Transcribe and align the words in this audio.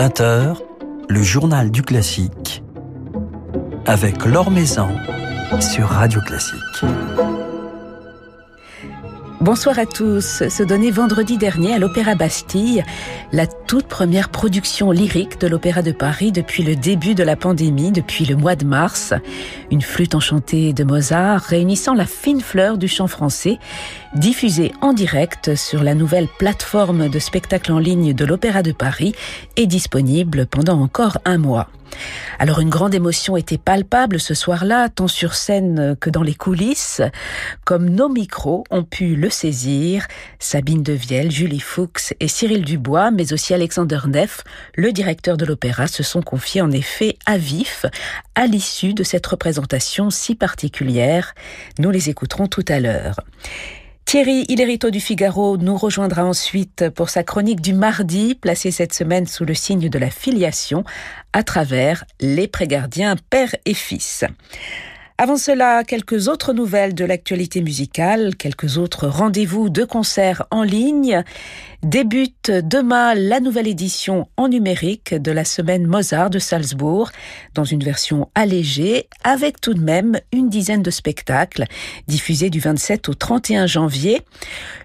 20h, 0.00 0.56
le 1.10 1.22
journal 1.22 1.70
du 1.70 1.82
classique 1.82 2.62
avec 3.84 4.24
Laure 4.24 4.50
Maison 4.50 4.88
sur 5.60 5.88
Radio 5.88 6.22
Classique. 6.22 6.56
Bonsoir 9.42 9.78
à 9.78 9.84
tous. 9.84 10.48
Se 10.48 10.62
donnait 10.62 10.90
vendredi 10.90 11.36
dernier 11.36 11.74
à 11.74 11.78
l'Opéra 11.78 12.14
Bastille 12.14 12.82
la 13.32 13.46
toute 13.70 13.86
première 13.86 14.30
production 14.30 14.90
lyrique 14.90 15.40
de 15.40 15.46
l'Opéra 15.46 15.82
de 15.82 15.92
Paris 15.92 16.32
depuis 16.32 16.64
le 16.64 16.74
début 16.74 17.14
de 17.14 17.22
la 17.22 17.36
pandémie, 17.36 17.92
depuis 17.92 18.24
le 18.24 18.34
mois 18.34 18.56
de 18.56 18.64
mars. 18.64 19.14
Une 19.70 19.80
flûte 19.80 20.16
enchantée 20.16 20.72
de 20.72 20.82
Mozart 20.82 21.40
réunissant 21.40 21.94
la 21.94 22.06
fine 22.06 22.40
fleur 22.40 22.78
du 22.78 22.88
chant 22.88 23.06
français, 23.06 23.60
diffusée 24.16 24.72
en 24.80 24.92
direct 24.92 25.54
sur 25.54 25.84
la 25.84 25.94
nouvelle 25.94 26.26
plateforme 26.26 27.08
de 27.08 27.18
spectacle 27.20 27.70
en 27.70 27.78
ligne 27.78 28.12
de 28.12 28.24
l'Opéra 28.24 28.64
de 28.64 28.72
Paris 28.72 29.14
et 29.56 29.68
disponible 29.68 30.46
pendant 30.46 30.80
encore 30.80 31.18
un 31.24 31.38
mois. 31.38 31.68
Alors 32.38 32.60
une 32.60 32.70
grande 32.70 32.94
émotion 32.94 33.36
était 33.36 33.58
palpable 33.58 34.18
ce 34.18 34.34
soir-là, 34.34 34.88
tant 34.88 35.08
sur 35.08 35.34
scène 35.34 35.96
que 36.00 36.10
dans 36.10 36.22
les 36.22 36.34
coulisses. 36.34 37.02
Comme 37.64 37.90
nos 37.90 38.08
micros 38.08 38.64
ont 38.70 38.84
pu 38.84 39.16
le 39.16 39.30
saisir, 39.30 40.06
Sabine 40.38 40.82
Devielle, 40.82 41.30
Julie 41.30 41.60
Fuchs 41.60 42.14
et 42.20 42.28
Cyril 42.28 42.64
Dubois, 42.64 43.10
mais 43.10 43.32
aussi 43.32 43.52
Alexander 43.54 44.00
Neff, 44.06 44.42
le 44.74 44.92
directeur 44.92 45.36
de 45.36 45.44
l'opéra, 45.44 45.86
se 45.86 46.02
sont 46.02 46.22
confiés 46.22 46.62
en 46.62 46.70
effet 46.70 47.16
à 47.26 47.36
vif 47.36 47.86
à 48.34 48.46
l'issue 48.46 48.94
de 48.94 49.02
cette 49.02 49.26
représentation 49.26 50.10
si 50.10 50.34
particulière. 50.34 51.34
Nous 51.78 51.90
les 51.90 52.08
écouterons 52.08 52.46
tout 52.46 52.64
à 52.68 52.80
l'heure. 52.80 53.20
Thierry 54.10 54.44
Hillerito 54.48 54.90
du 54.90 54.98
Figaro 54.98 55.56
nous 55.56 55.76
rejoindra 55.76 56.24
ensuite 56.24 56.90
pour 56.90 57.10
sa 57.10 57.22
chronique 57.22 57.60
du 57.60 57.72
mardi, 57.72 58.34
placée 58.34 58.72
cette 58.72 58.92
semaine 58.92 59.24
sous 59.28 59.44
le 59.44 59.54
signe 59.54 59.88
de 59.88 59.98
la 60.00 60.10
filiation, 60.10 60.82
à 61.32 61.44
travers 61.44 62.04
les 62.18 62.48
prégardiens 62.48 63.14
père 63.30 63.54
et 63.66 63.72
fils. 63.72 64.24
Avant 65.22 65.36
cela, 65.36 65.84
quelques 65.84 66.28
autres 66.28 66.54
nouvelles 66.54 66.94
de 66.94 67.04
l'actualité 67.04 67.60
musicale, 67.60 68.36
quelques 68.36 68.78
autres 68.78 69.06
rendez-vous 69.06 69.68
de 69.68 69.84
concerts 69.84 70.46
en 70.50 70.62
ligne 70.62 71.22
débute 71.82 72.50
demain 72.50 73.14
la 73.14 73.40
nouvelle 73.40 73.68
édition 73.68 74.28
en 74.36 74.48
numérique 74.48 75.14
de 75.14 75.30
la 75.30 75.44
semaine 75.44 75.86
Mozart 75.86 76.30
de 76.30 76.38
Salzbourg, 76.38 77.10
dans 77.54 77.64
une 77.64 77.82
version 77.82 78.30
allégée, 78.34 79.08
avec 79.22 79.60
tout 79.60 79.74
de 79.74 79.80
même 79.80 80.18
une 80.32 80.48
dizaine 80.48 80.82
de 80.82 80.90
spectacles 80.90 81.64
diffusés 82.06 82.48
du 82.48 82.60
27 82.60 83.08
au 83.10 83.14
31 83.14 83.66
janvier. 83.66 84.22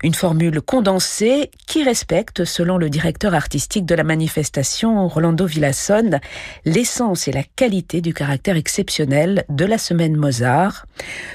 Une 0.04 0.14
formule 0.14 0.62
condensée 0.62 1.50
qui 1.66 1.84
respecte, 1.84 2.44
selon 2.44 2.78
le 2.78 2.90
directeur 2.90 3.34
artistique 3.34 3.86
de 3.86 3.96
la 3.96 4.04
manifestation, 4.04 5.08
Rolando 5.08 5.46
Villasson, 5.46 6.20
l'essence 6.66 7.28
et 7.28 7.32
la 7.32 7.44
qualité 7.44 8.02
du 8.02 8.14
caractère 8.14 8.58
exceptionnel 8.58 9.46
de 9.50 9.64
la 9.64 9.78
semaine 9.78 10.16
Mozart. 10.16 10.25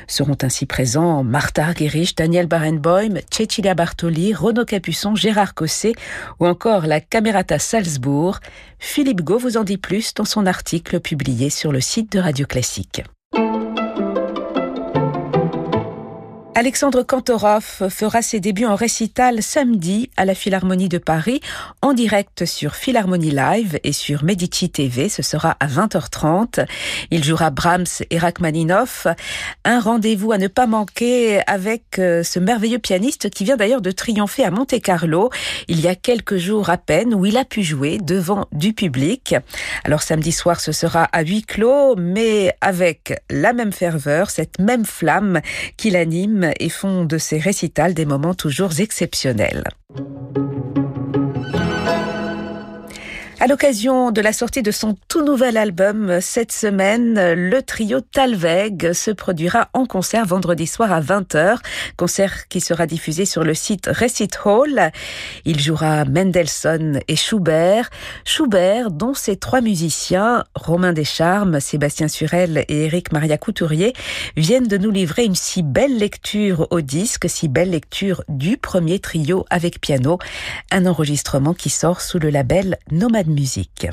Seront 0.06 0.36
ainsi 0.42 0.66
présents 0.66 1.22
Martha 1.22 1.64
Argerich, 1.66 2.16
Daniel 2.16 2.46
Barenboim, 2.46 3.20
Cecilia 3.30 3.74
Bartoli, 3.74 4.34
Renaud 4.34 4.64
Capuçon, 4.64 5.14
Gérard 5.14 5.54
ou 6.38 6.46
encore 6.46 6.86
la 6.86 7.00
Camerata 7.00 7.58
Salzbourg, 7.58 8.40
Philippe 8.78 9.22
Gau 9.22 9.38
vous 9.38 9.56
en 9.56 9.64
dit 9.64 9.78
plus 9.78 10.14
dans 10.14 10.24
son 10.24 10.46
article 10.46 11.00
publié 11.00 11.50
sur 11.50 11.72
le 11.72 11.80
site 11.80 12.12
de 12.12 12.18
Radio 12.18 12.46
Classique. 12.46 13.02
Alexandre 16.60 17.02
Kantorov 17.02 17.88
fera 17.88 18.20
ses 18.20 18.38
débuts 18.38 18.66
en 18.66 18.74
récital 18.74 19.42
samedi 19.42 20.10
à 20.18 20.26
la 20.26 20.34
Philharmonie 20.34 20.90
de 20.90 20.98
Paris, 20.98 21.40
en 21.80 21.94
direct 21.94 22.44
sur 22.44 22.74
Philharmonie 22.74 23.30
Live 23.30 23.80
et 23.82 23.94
sur 23.94 24.24
Medici 24.24 24.68
TV. 24.68 25.08
Ce 25.08 25.22
sera 25.22 25.56
à 25.58 25.66
20h30. 25.66 26.66
Il 27.10 27.24
jouera 27.24 27.48
Brahms 27.48 28.04
et 28.10 28.18
Rachmaninoff. 28.18 29.06
Un 29.64 29.80
rendez-vous 29.80 30.32
à 30.32 30.36
ne 30.36 30.48
pas 30.48 30.66
manquer 30.66 31.40
avec 31.46 31.98
euh, 31.98 32.22
ce 32.22 32.38
merveilleux 32.38 32.78
pianiste 32.78 33.30
qui 33.30 33.44
vient 33.44 33.56
d'ailleurs 33.56 33.80
de 33.80 33.90
triompher 33.90 34.44
à 34.44 34.50
Monte 34.50 34.78
Carlo 34.82 35.30
il 35.66 35.80
y 35.80 35.88
a 35.88 35.94
quelques 35.94 36.36
jours 36.36 36.68
à 36.68 36.76
peine 36.76 37.14
où 37.14 37.24
il 37.24 37.38
a 37.38 37.46
pu 37.46 37.62
jouer 37.62 37.96
devant 37.96 38.44
du 38.52 38.74
public. 38.74 39.34
Alors 39.84 40.02
samedi 40.02 40.30
soir, 40.30 40.60
ce 40.60 40.72
sera 40.72 41.04
à 41.04 41.22
huis 41.22 41.40
clos, 41.40 41.96
mais 41.96 42.54
avec 42.60 43.14
la 43.30 43.54
même 43.54 43.72
ferveur, 43.72 44.28
cette 44.28 44.58
même 44.58 44.84
flamme 44.84 45.40
qui 45.78 45.88
l'anime 45.88 46.49
et 46.58 46.68
font 46.68 47.04
de 47.04 47.18
ces 47.18 47.38
récitals 47.38 47.94
des 47.94 48.06
moments 48.06 48.34
toujours 48.34 48.80
exceptionnels. 48.80 49.64
À 53.42 53.46
l'occasion 53.46 54.10
de 54.10 54.20
la 54.20 54.34
sortie 54.34 54.60
de 54.60 54.70
son 54.70 54.98
tout 55.08 55.24
nouvel 55.24 55.56
album 55.56 56.20
cette 56.20 56.52
semaine, 56.52 57.32
le 57.32 57.62
trio 57.62 58.02
Talveg 58.02 58.92
se 58.92 59.10
produira 59.10 59.70
en 59.72 59.86
concert 59.86 60.26
vendredi 60.26 60.66
soir 60.66 60.92
à 60.92 61.00
20h, 61.00 61.56
concert 61.96 62.48
qui 62.48 62.60
sera 62.60 62.86
diffusé 62.86 63.24
sur 63.24 63.42
le 63.42 63.54
site 63.54 63.88
Recit 63.90 64.38
Hall. 64.44 64.90
Il 65.46 65.58
jouera 65.58 66.04
Mendelssohn 66.04 67.00
et 67.08 67.16
Schubert. 67.16 67.88
Schubert, 68.26 68.90
dont 68.90 69.14
ces 69.14 69.36
trois 69.38 69.62
musiciens, 69.62 70.44
Romain 70.54 70.92
Descharmes, 70.92 71.60
Sébastien 71.60 72.08
Surel 72.08 72.66
et 72.68 72.84
Éric 72.84 73.10
Maria 73.10 73.38
Couturier, 73.38 73.94
viennent 74.36 74.68
de 74.68 74.76
nous 74.76 74.90
livrer 74.90 75.24
une 75.24 75.34
si 75.34 75.62
belle 75.62 75.96
lecture 75.96 76.66
au 76.70 76.82
disque, 76.82 77.24
si 77.26 77.48
belle 77.48 77.70
lecture 77.70 78.22
du 78.28 78.58
premier 78.58 78.98
trio 78.98 79.46
avec 79.48 79.80
piano, 79.80 80.18
un 80.70 80.84
enregistrement 80.84 81.54
qui 81.54 81.70
sort 81.70 82.02
sous 82.02 82.18
le 82.18 82.28
label 82.28 82.76
Nomad 82.90 83.29
musique. 83.30 83.88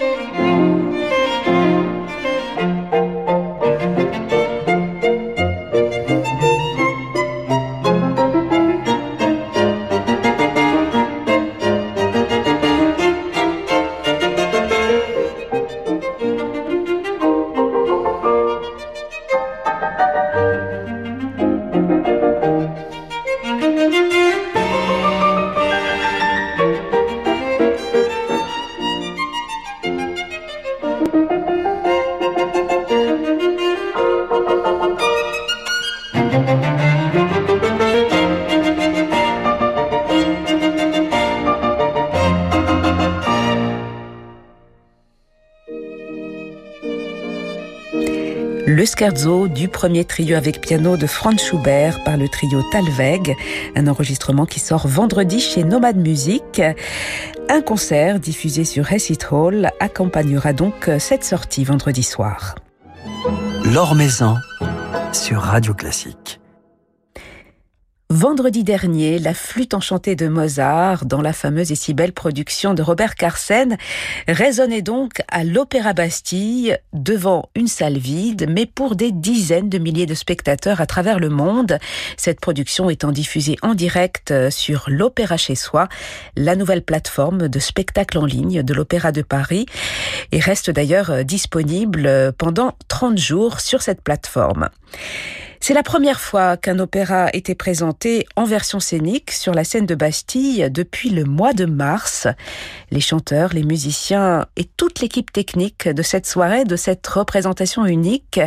Música 0.00 0.49
du 49.00 49.68
premier 49.68 50.04
trio 50.04 50.36
avec 50.36 50.60
piano 50.60 50.98
de 50.98 51.06
Franz 51.06 51.42
Schubert 51.42 52.04
par 52.04 52.18
le 52.18 52.28
trio 52.28 52.60
Talweg, 52.70 53.34
un 53.74 53.86
enregistrement 53.86 54.44
qui 54.44 54.60
sort 54.60 54.86
vendredi 54.86 55.40
chez 55.40 55.64
Nomad 55.64 55.96
Music. 55.96 56.60
Un 57.48 57.62
concert 57.62 58.20
diffusé 58.20 58.66
sur 58.66 58.84
Recit 58.84 59.26
Hall 59.30 59.70
accompagnera 59.80 60.52
donc 60.52 60.90
cette 60.98 61.24
sortie 61.24 61.64
vendredi 61.64 62.02
soir. 62.02 62.56
L'Or 63.64 63.96
sur 65.12 65.40
Radio 65.40 65.72
Classique. 65.72 66.39
Vendredi 68.12 68.64
dernier, 68.64 69.20
la 69.20 69.34
flûte 69.34 69.72
enchantée 69.72 70.16
de 70.16 70.26
Mozart, 70.26 71.06
dans 71.06 71.22
la 71.22 71.32
fameuse 71.32 71.70
et 71.70 71.76
si 71.76 71.94
belle 71.94 72.12
production 72.12 72.74
de 72.74 72.82
Robert 72.82 73.14
Carsen, 73.14 73.78
résonnait 74.26 74.82
donc 74.82 75.22
à 75.28 75.44
l'Opéra 75.44 75.92
Bastille, 75.92 76.76
devant 76.92 77.50
une 77.54 77.68
salle 77.68 77.98
vide, 77.98 78.48
mais 78.50 78.66
pour 78.66 78.96
des 78.96 79.12
dizaines 79.12 79.68
de 79.68 79.78
milliers 79.78 80.06
de 80.06 80.14
spectateurs 80.14 80.80
à 80.80 80.86
travers 80.86 81.20
le 81.20 81.28
monde. 81.28 81.78
Cette 82.16 82.40
production 82.40 82.90
étant 82.90 83.12
diffusée 83.12 83.54
en 83.62 83.74
direct 83.74 84.34
sur 84.50 84.86
l'Opéra 84.88 85.36
chez 85.36 85.54
soi, 85.54 85.88
la 86.34 86.56
nouvelle 86.56 86.82
plateforme 86.82 87.46
de 87.46 87.58
spectacle 87.60 88.18
en 88.18 88.26
ligne 88.26 88.64
de 88.64 88.74
l'Opéra 88.74 89.12
de 89.12 89.22
Paris, 89.22 89.66
et 90.32 90.40
reste 90.40 90.68
d'ailleurs 90.68 91.24
disponible 91.24 92.32
pendant 92.36 92.76
30 92.88 93.18
jours 93.18 93.60
sur 93.60 93.82
cette 93.82 94.02
plateforme. 94.02 94.68
C'est 95.62 95.74
la 95.74 95.82
première 95.82 96.20
fois 96.20 96.56
qu'un 96.56 96.78
opéra 96.78 97.28
était 97.34 97.54
présenté 97.54 98.26
en 98.34 98.44
version 98.44 98.80
scénique 98.80 99.30
sur 99.30 99.52
la 99.52 99.62
scène 99.62 99.84
de 99.84 99.94
Bastille 99.94 100.66
depuis 100.70 101.10
le 101.10 101.24
mois 101.24 101.52
de 101.52 101.66
mars. 101.66 102.26
Les 102.90 103.00
chanteurs, 103.00 103.52
les 103.52 103.62
musiciens 103.62 104.46
et 104.56 104.64
toute 104.64 105.00
l'équipe 105.00 105.30
technique 105.30 105.86
de 105.86 106.02
cette 106.02 106.26
soirée, 106.26 106.64
de 106.64 106.76
cette 106.76 107.06
représentation 107.06 107.84
unique, 107.84 108.40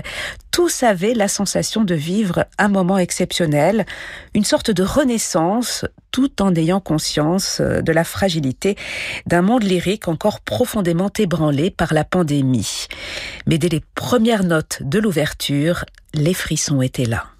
tous 0.54 0.84
avaient 0.84 1.16
la 1.16 1.28
sensation 1.28 1.84
de 1.84 1.96
vivre 1.96 2.46
un 2.60 2.68
moment 2.68 3.00
exceptionnel, 3.00 3.88
une 4.36 4.46
sorte 4.46 4.70
de 4.70 4.84
renaissance, 4.84 5.84
tout 6.12 6.44
en 6.44 6.54
ayant 6.54 6.80
conscience 6.80 7.60
de 7.60 7.92
la 7.92 8.04
fragilité 8.04 8.78
d'un 9.26 9.42
monde 9.42 9.64
lyrique 9.64 10.08
encore 10.08 10.42
profondément 10.42 11.10
ébranlé 11.18 11.72
par 11.72 11.92
la 11.96 12.04
pandémie. 12.04 12.86
Mais 13.48 13.58
dès 13.58 13.70
les 13.70 13.82
premières 13.96 14.44
notes 14.44 14.78
de 14.84 15.00
l'ouverture, 15.00 15.86
les 16.14 16.36
frissons 16.36 16.84
étaient 16.84 17.06
là. 17.06 17.33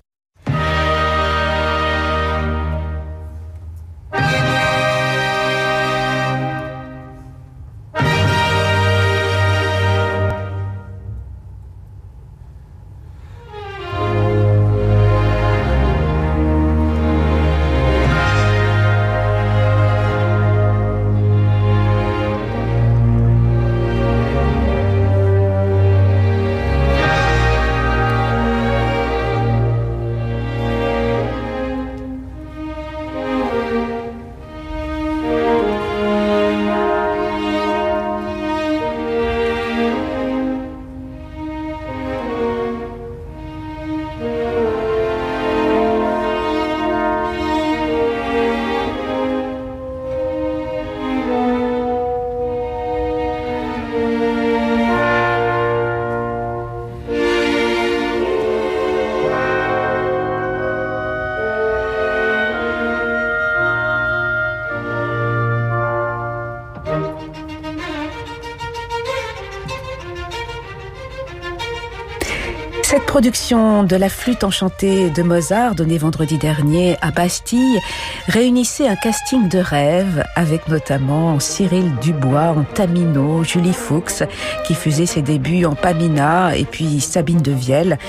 Production 73.14 73.84
de 73.84 73.96
la 73.96 74.10
flûte 74.10 74.44
enchantée 74.44 75.12
de 75.12 75.22
Mozart, 75.22 75.76
donnée 75.76 76.00
vendredi 76.00 76.40
dernier 76.40 76.98
à 77.00 77.12
Bastille, 77.12 77.80
réunissait 78.28 78.88
un 78.88 78.96
casting 78.96 79.50
de 79.50 79.60
rêve 79.60 80.26
avec 80.36 80.68
notamment 80.68 81.40
Cyril 81.40 81.94
Dubois 82.02 82.56
en 82.58 82.64
Tamino, 82.64 83.44
Julie 83.44 83.72
Fuchs 83.72 84.24
qui 84.66 84.74
faisait 84.74 85.06
ses 85.06 85.22
débuts 85.22 85.66
en 85.66 85.76
Pamina 85.76 86.58
et 86.58 86.66
puis 86.66 87.02
Sabine 87.02 87.44
de 87.44 87.52
Vielle 87.52 88.00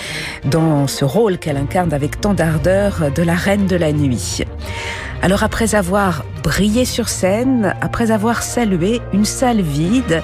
dans 0.47 0.87
ce 0.87 1.05
rôle 1.05 1.37
qu'elle 1.37 1.59
incarne 1.59 1.93
avec 1.93 2.23
tant 2.23 2.33
d'ardeur 2.33 3.11
de 3.15 3.23
la 3.23 3.35
reine 3.35 3.67
de 3.67 3.77
la 3.77 3.93
nuit. 3.93 4.43
Alors 5.21 5.43
après 5.43 5.75
avoir 5.75 6.25
brillé 6.43 6.87
sur 6.87 7.11
scène, 7.11 7.75
après 7.83 8.11
avoir 8.11 8.43
salué 8.43 9.03
une 9.13 9.27
salle 9.27 9.61
vide, 9.61 10.23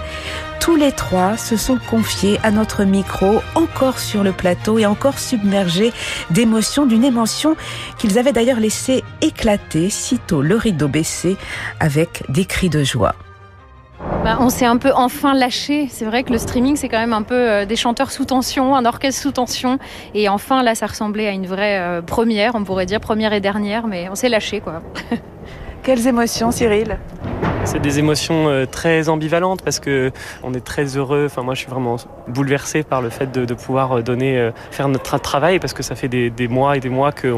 tous 0.60 0.76
les 0.76 0.92
trois 0.92 1.36
se 1.38 1.56
sont 1.56 1.78
confiés 1.78 2.38
à 2.42 2.50
notre 2.50 2.84
micro, 2.84 3.40
encore 3.54 3.98
sur 3.98 4.22
le 4.22 4.32
plateau 4.32 4.78
et 4.78 4.84
encore 4.84 5.18
submergés 5.18 5.92
d'émotions, 6.30 6.84
d'une 6.84 7.02
émotion 7.02 7.56
qu'ils 7.98 8.18
avaient 8.18 8.32
d'ailleurs 8.32 8.60
laissé 8.60 9.02
éclater 9.22 9.88
sitôt 9.88 10.42
le 10.42 10.56
rideau 10.56 10.86
baissé 10.86 11.36
avec 11.80 12.22
des 12.28 12.44
cris 12.44 12.68
de 12.68 12.84
joie. 12.84 13.14
Bah, 14.22 14.36
on 14.38 14.50
s'est 14.50 14.66
un 14.66 14.76
peu 14.76 14.92
enfin 14.94 15.34
lâché. 15.34 15.88
C'est 15.90 16.04
vrai 16.04 16.24
que 16.24 16.32
le 16.32 16.38
streaming, 16.38 16.76
c'est 16.76 16.90
quand 16.90 17.00
même 17.00 17.14
un 17.14 17.22
peu 17.22 17.34
euh, 17.34 17.64
des 17.64 17.76
chanteurs 17.76 18.10
sous 18.10 18.26
tension, 18.26 18.76
un 18.76 18.84
orchestre 18.84 19.22
sous 19.22 19.32
tension. 19.32 19.78
Et 20.14 20.28
enfin, 20.28 20.62
là, 20.62 20.74
ça 20.74 20.86
ressemblait 20.86 21.26
à 21.26 21.30
une 21.30 21.46
vraie 21.46 21.78
euh, 21.80 22.02
première, 22.02 22.54
on 22.54 22.64
pourrait 22.64 22.86
dire 22.86 23.00
première 23.00 23.32
et 23.32 23.40
dernière, 23.40 23.86
mais 23.86 24.08
on 24.10 24.14
s'est 24.14 24.28
lâché, 24.28 24.60
quoi. 24.60 24.82
Quelles 25.82 26.06
émotions, 26.06 26.50
Cyril? 26.50 26.98
C'est 27.70 27.78
des 27.78 28.00
émotions 28.00 28.48
euh, 28.48 28.66
très 28.66 29.08
ambivalentes 29.08 29.62
parce 29.62 29.78
que 29.78 30.10
on 30.42 30.54
est 30.54 30.64
très 30.64 30.96
heureux. 30.96 31.26
Enfin, 31.26 31.42
moi, 31.42 31.54
je 31.54 31.60
suis 31.60 31.70
vraiment 31.70 31.96
bouleversé 32.26 32.82
par 32.82 33.00
le 33.00 33.10
fait 33.10 33.30
de, 33.30 33.54
pouvoir 33.54 33.98
euh, 33.98 34.02
donner, 34.02 34.38
euh, 34.38 34.50
faire 34.72 34.88
notre 34.88 35.18
travail 35.18 35.60
parce 35.60 35.72
que 35.72 35.84
ça 35.84 35.94
fait 35.94 36.08
des, 36.08 36.48
mois 36.48 36.76
et 36.76 36.80
des 36.80 36.88
mois 36.88 37.12
que, 37.12 37.32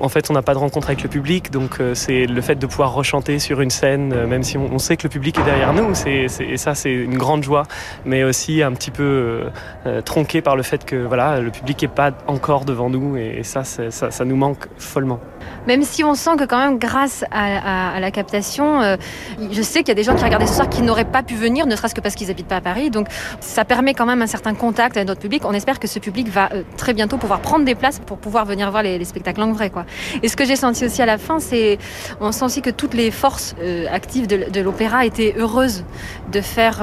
en 0.00 0.08
fait, 0.08 0.30
on 0.30 0.32
n'a 0.32 0.40
pas 0.40 0.54
de 0.54 0.58
rencontre 0.58 0.88
avec 0.88 1.02
le 1.02 1.10
public. 1.10 1.50
Donc, 1.50 1.82
c'est 1.92 2.24
le 2.24 2.40
fait 2.40 2.54
de 2.54 2.66
pouvoir 2.66 2.94
rechanter 2.94 3.38
sur 3.38 3.60
une 3.60 3.68
scène, 3.68 4.24
même 4.24 4.42
si 4.42 4.56
on, 4.56 4.78
sait 4.78 4.96
que 4.96 5.02
le 5.02 5.10
public 5.10 5.38
est 5.38 5.44
derrière 5.44 5.74
nous. 5.74 5.94
C'est, 5.94 6.26
et 6.40 6.56
ça, 6.56 6.74
c'est 6.74 6.92
une 6.92 7.18
grande 7.18 7.42
joie, 7.42 7.64
mais 8.06 8.24
aussi 8.24 8.62
un 8.62 8.72
petit 8.72 8.90
peu 8.90 9.42
tronqué 10.04 10.40
par 10.40 10.56
le 10.56 10.62
fait 10.62 10.84
que 10.84 10.96
voilà, 10.96 11.40
le 11.40 11.50
public 11.50 11.82
n'est 11.82 11.88
pas 11.88 12.12
encore 12.26 12.64
devant 12.64 12.88
nous 12.88 13.16
et, 13.16 13.42
ça, 13.42 13.64
ça, 13.64 13.90
ça 13.90 14.24
nous 14.24 14.36
manque 14.36 14.66
follement. 14.78 15.20
Même 15.66 15.82
si 15.82 16.02
on 16.02 16.14
sent 16.14 16.36
que 16.38 16.44
quand 16.44 16.58
même, 16.58 16.78
grâce 16.78 17.24
à, 17.30 18.00
la 18.00 18.10
captation, 18.10 18.80
euh, 18.80 18.96
je 19.58 19.62
sais 19.64 19.80
qu'il 19.80 19.88
y 19.88 19.90
a 19.90 19.94
des 19.96 20.04
gens 20.04 20.14
qui 20.14 20.22
regardaient 20.22 20.46
ce 20.46 20.54
soir 20.54 20.70
qui 20.70 20.82
n'auraient 20.82 21.04
pas 21.04 21.24
pu 21.24 21.34
venir, 21.34 21.66
ne 21.66 21.74
serait-ce 21.74 21.94
que 21.94 22.00
parce 22.00 22.14
qu'ils 22.14 22.30
habitent 22.30 22.46
pas 22.46 22.56
à 22.56 22.60
Paris. 22.60 22.90
Donc 22.90 23.08
ça 23.40 23.64
permet 23.64 23.92
quand 23.92 24.06
même 24.06 24.22
un 24.22 24.28
certain 24.28 24.54
contact 24.54 24.96
avec 24.96 25.08
notre 25.08 25.20
public. 25.20 25.42
On 25.44 25.52
espère 25.52 25.80
que 25.80 25.88
ce 25.88 25.98
public 25.98 26.28
va 26.28 26.48
euh, 26.52 26.62
très 26.76 26.94
bientôt 26.94 27.16
pouvoir 27.16 27.40
prendre 27.40 27.64
des 27.64 27.74
places 27.74 27.98
pour 27.98 28.18
pouvoir 28.18 28.44
venir 28.44 28.70
voir 28.70 28.84
les, 28.84 29.04
spectacles 29.04 29.42
en 29.42 29.52
vrai. 29.52 29.70
Quoi. 29.70 29.84
Et 30.22 30.28
ce 30.28 30.36
que 30.36 30.44
j'ai 30.44 30.54
senti 30.54 30.84
aussi 30.84 31.02
à 31.02 31.06
la 31.06 31.18
fin, 31.18 31.40
c'est 31.40 31.78
on 32.20 32.30
sent 32.30 32.44
aussi 32.44 32.62
que 32.62 32.70
toutes 32.70 32.94
les 32.94 33.10
forces 33.10 33.56
euh, 33.60 33.86
actives 33.90 34.28
de, 34.28 34.60
l'opéra 34.60 35.04
étaient 35.04 35.34
heureuses 35.36 35.84
de 36.30 36.40
faire 36.40 36.80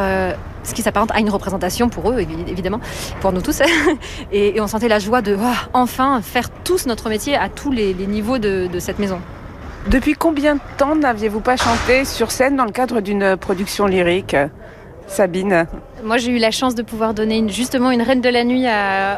ce 0.63 0.73
qui 0.73 0.81
s'apparente 0.81 1.11
à 1.13 1.19
une 1.19 1.29
représentation 1.29 1.87
pour 1.87 2.11
eux, 2.11 2.19
évidemment, 2.19 2.79
pour 3.21 3.31
nous 3.31 3.41
tous. 3.41 3.61
et, 4.31 4.59
on 4.59 4.67
sentait 4.67 4.87
la 4.87 4.99
joie 4.99 5.21
de 5.21 5.37
enfin 5.73 6.21
faire 6.21 6.49
tous 6.49 6.87
notre 6.87 7.09
métier 7.09 7.35
à 7.35 7.49
tous 7.49 7.71
les, 7.71 7.93
niveaux 7.93 8.37
de, 8.37 8.67
cette 8.79 8.99
maison. 8.99 9.19
Depuis 9.87 10.13
combien 10.13 10.55
de 10.55 10.61
temps 10.77 10.95
n'aviez-vous 10.95 11.41
pas 11.41 11.57
chanté 11.57 12.05
sur 12.05 12.31
scène 12.31 12.55
dans 12.55 12.65
le 12.65 12.71
cadre 12.71 13.01
d'une 13.01 13.37
production 13.37 13.85
lyrique 13.85 14.35
Sabine? 15.05 15.67
Moi, 16.03 16.17
j'ai 16.17 16.31
eu 16.31 16.39
la 16.39 16.49
chance 16.49 16.73
de 16.73 16.81
pouvoir 16.81 17.13
donner 17.13 17.47
justement 17.49 17.91
une 17.91 18.01
Reine 18.01 18.21
de 18.21 18.29
la 18.29 18.43
Nuit 18.43 18.65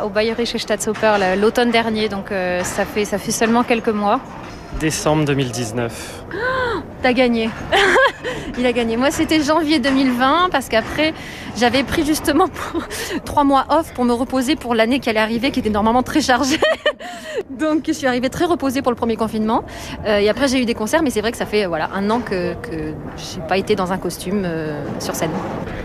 au 0.04 0.10
Bayerische 0.10 0.58
Staatsoper 0.58 1.36
l'automne 1.38 1.72
dernier, 1.72 2.10
donc 2.10 2.34
euh, 2.34 2.64
ça, 2.64 2.84
fait, 2.84 3.06
ça 3.06 3.18
fait 3.18 3.32
seulement 3.32 3.64
quelques 3.64 3.88
mois. 3.88 4.20
Décembre 4.82 5.24
2019. 5.24 6.26
T'as 7.02 7.14
gagné 7.14 7.50
il 8.58 8.66
a 8.66 8.74
gagné. 8.74 8.98
Moi, 8.98 9.12
c'était 9.12 9.42
janvier 9.42 9.80
2020 9.80 10.50
parce 10.52 10.68
qu'après, 10.68 11.14
j'avais 11.58 11.84
pris 11.84 12.06
justement 12.06 12.48
pour 12.48 12.84
trois 13.26 13.44
mois 13.44 13.66
off 13.70 13.94
pour 13.94 14.06
me 14.06 14.14
reposer 14.14 14.56
pour 14.56 14.76
l'année 14.76 15.00
qui 15.00 15.10
allait 15.10 15.20
arriver, 15.20 15.52
qui 15.52 15.60
était 15.60 15.70
normalement 15.70 16.04
très 16.04 16.22
chargée. 16.22 16.60
Donc, 17.50 17.84
je 17.88 17.92
suis 17.94 18.08
arrivée 18.08 18.30
très 18.30 18.46
reposée 18.46 18.82
pour 18.82 18.92
le 18.92 18.96
premier 18.96 19.16
confinement. 19.16 19.64
Euh, 20.06 20.20
et 20.20 20.30
après, 20.30 20.48
j'ai 20.48 20.62
eu 20.62 20.66
des 20.66 20.74
concerts, 20.74 21.02
mais 21.04 21.10
c'est 21.10 21.22
vrai 21.22 21.32
que 21.32 21.38
ça 21.38 21.46
fait 21.46 21.66
voilà 21.66 21.90
un 21.94 22.10
an 22.10 22.20
que, 22.20 22.54
que 22.56 22.94
je 23.18 23.40
n'ai 23.40 23.48
pas 23.48 23.58
été 23.58 23.76
dans 23.76 23.92
un 23.92 23.98
costume 23.98 24.44
euh, 24.46 24.84
sur 25.00 25.16
scène. 25.16 25.32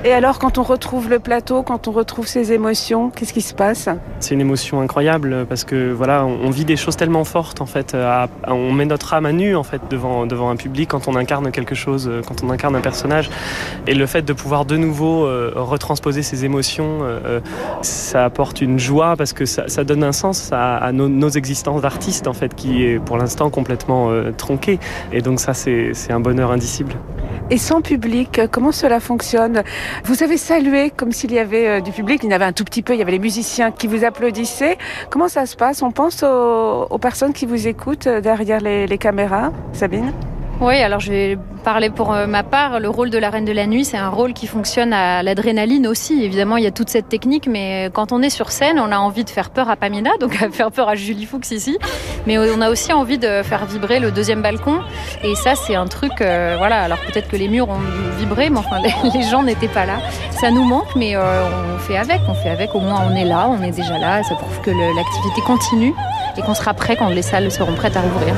Et 0.04 0.12
alors, 0.12 0.38
quand 0.38 0.58
on 0.58 0.62
retrouve 0.62 1.08
le 1.08 1.18
plateau, 1.18 1.62
quand 1.62 1.88
on 1.88 1.92
retrouve 1.92 2.26
ses 2.26 2.52
émotions, 2.52 3.10
qu'est-ce 3.10 3.32
qui 3.32 3.40
se 3.40 3.54
passe? 3.54 3.88
C'est 4.20 4.34
une 4.34 4.40
émotion 4.40 4.80
incroyable 4.80 5.46
parce 5.48 5.64
que 5.64 5.92
voilà, 5.92 6.24
on, 6.24 6.50
vit 6.50 6.64
des 6.64 6.76
choses 6.76 6.96
tellement 6.96 7.24
fortes 7.24 7.60
en 7.60 7.66
fait. 7.66 7.96
on 8.46 8.72
met 8.72 8.84
notre 8.84 9.14
âme 9.14 9.26
à 9.26 9.32
nu 9.32 9.56
en 9.56 9.62
fait 9.62 9.80
devant 9.88 10.26
devant 10.26 10.50
un 10.50 10.56
public 10.56 10.90
quand 10.90 11.08
on 11.08 11.16
incarne 11.16 11.50
quelque 11.50 11.74
chose, 11.74 12.10
quand 12.26 12.42
on 12.42 12.50
incarne 12.50 12.76
un 12.76 12.80
personnage. 12.80 13.30
Et 13.86 13.94
le 13.94 14.06
fait 14.06 14.22
de 14.22 14.32
pouvoir 14.32 14.64
de 14.64 14.76
nouveau 14.76 15.26
euh, 15.26 15.52
retransposer 15.68 16.22
ces 16.22 16.44
émotions, 16.44 16.98
euh, 17.02 17.40
ça 17.82 18.24
apporte 18.24 18.60
une 18.60 18.78
joie 18.78 19.16
parce 19.16 19.32
que 19.32 19.44
ça, 19.46 19.84
donne 19.84 20.04
un 20.04 20.12
sens 20.12 20.50
à, 20.52 20.92
nos, 20.92 21.28
existences 21.30 21.82
d'artistes 21.82 22.26
en 22.26 22.32
fait, 22.32 22.54
qui 22.54 22.84
est 22.84 22.98
pour 22.98 23.16
l'instant 23.16 23.50
complètement 23.50 24.10
euh, 24.10 24.32
tronquée. 24.32 24.78
Et 25.12 25.20
donc 25.20 25.40
ça, 25.40 25.54
c'est 25.54 25.92
un 26.10 26.20
bonheur 26.20 26.50
indicible. 26.52 26.94
Et 27.50 27.58
sans 27.58 27.80
public, 27.80 28.40
comment 28.50 28.72
cela 28.72 29.00
fonctionne? 29.00 29.62
Vous 30.04 30.22
avez 30.22 30.36
salué 30.36 30.90
comme 30.90 31.12
s'il 31.12 31.32
y 31.32 31.38
avait 31.38 31.80
du 31.80 31.90
public, 31.90 32.20
il 32.22 32.30
y 32.30 32.32
en 32.32 32.36
avait 32.36 32.44
un 32.44 32.52
tout 32.52 32.64
petit 32.64 32.82
peu, 32.82 32.94
il 32.94 32.98
y 32.98 33.02
avait 33.02 33.12
les 33.12 33.18
musiciens 33.18 33.72
qui 33.72 33.86
vous 33.86 34.04
applaudissaient. 34.04 34.78
Comment 35.10 35.28
ça 35.28 35.46
se 35.46 35.56
passe? 35.56 35.82
On 35.82 35.90
pense 35.90 36.22
aux, 36.22 36.98
personnes 36.98 37.32
qui 37.32 37.46
vous 37.46 37.66
écoutent 37.66 38.08
derrière 38.08 38.60
les 38.60 38.98
caméras, 38.98 39.52
Sabine? 39.72 40.12
Oui, 40.62 40.80
alors 40.80 41.00
je 41.00 41.10
vais 41.10 41.38
parler 41.64 41.90
pour 41.90 42.12
euh, 42.12 42.28
ma 42.28 42.44
part. 42.44 42.78
Le 42.78 42.88
rôle 42.88 43.10
de 43.10 43.18
la 43.18 43.30
Reine 43.30 43.44
de 43.44 43.52
la 43.52 43.66
Nuit, 43.66 43.84
c'est 43.84 43.96
un 43.96 44.10
rôle 44.10 44.32
qui 44.32 44.46
fonctionne 44.46 44.92
à 44.92 45.22
l'adrénaline 45.24 45.88
aussi. 45.88 46.22
Évidemment, 46.22 46.56
il 46.56 46.62
y 46.62 46.68
a 46.68 46.70
toute 46.70 46.88
cette 46.88 47.08
technique, 47.08 47.48
mais 47.48 47.90
quand 47.92 48.12
on 48.12 48.22
est 48.22 48.30
sur 48.30 48.52
scène, 48.52 48.78
on 48.78 48.92
a 48.92 48.96
envie 48.96 49.24
de 49.24 49.30
faire 49.30 49.50
peur 49.50 49.68
à 49.68 49.74
Pamina, 49.74 50.10
donc 50.20 50.34
faire 50.52 50.70
peur 50.70 50.88
à 50.88 50.94
Julie 50.94 51.26
Fuchs 51.26 51.50
ici. 51.50 51.78
Mais 52.28 52.38
on 52.38 52.60
a 52.60 52.70
aussi 52.70 52.92
envie 52.92 53.18
de 53.18 53.42
faire 53.42 53.66
vibrer 53.66 53.98
le 53.98 54.12
deuxième 54.12 54.40
balcon. 54.40 54.78
Et 55.24 55.34
ça, 55.34 55.56
c'est 55.56 55.74
un 55.74 55.86
truc, 55.86 56.12
euh, 56.20 56.54
voilà. 56.58 56.82
Alors 56.82 56.98
peut-être 57.00 57.28
que 57.28 57.36
les 57.36 57.48
murs 57.48 57.68
ont 57.68 57.80
vibré, 58.18 58.48
mais 58.48 58.58
enfin, 58.58 58.76
les, 59.14 59.22
gens 59.22 59.42
n'étaient 59.42 59.66
pas 59.66 59.84
là. 59.84 59.98
Ça 60.30 60.52
nous 60.52 60.64
manque, 60.64 60.94
mais 60.94 61.16
euh, 61.16 61.44
on 61.74 61.78
fait 61.78 61.96
avec. 61.96 62.20
On 62.28 62.34
fait 62.34 62.50
avec. 62.50 62.74
Au 62.76 62.80
moins, 62.80 63.02
on 63.10 63.16
est 63.16 63.24
là, 63.24 63.48
on 63.48 63.60
est 63.64 63.72
déjà 63.72 63.98
là. 63.98 64.22
Ça 64.22 64.36
prouve 64.36 64.60
que 64.60 64.70
l'activité 64.70 65.40
continue 65.44 65.92
et 66.36 66.42
qu'on 66.42 66.54
sera 66.54 66.72
prêt 66.72 66.94
quand 66.94 67.08
les 67.08 67.22
salles 67.22 67.50
seront 67.50 67.74
prêtes 67.74 67.96
à 67.96 68.00
rouvrir. 68.00 68.34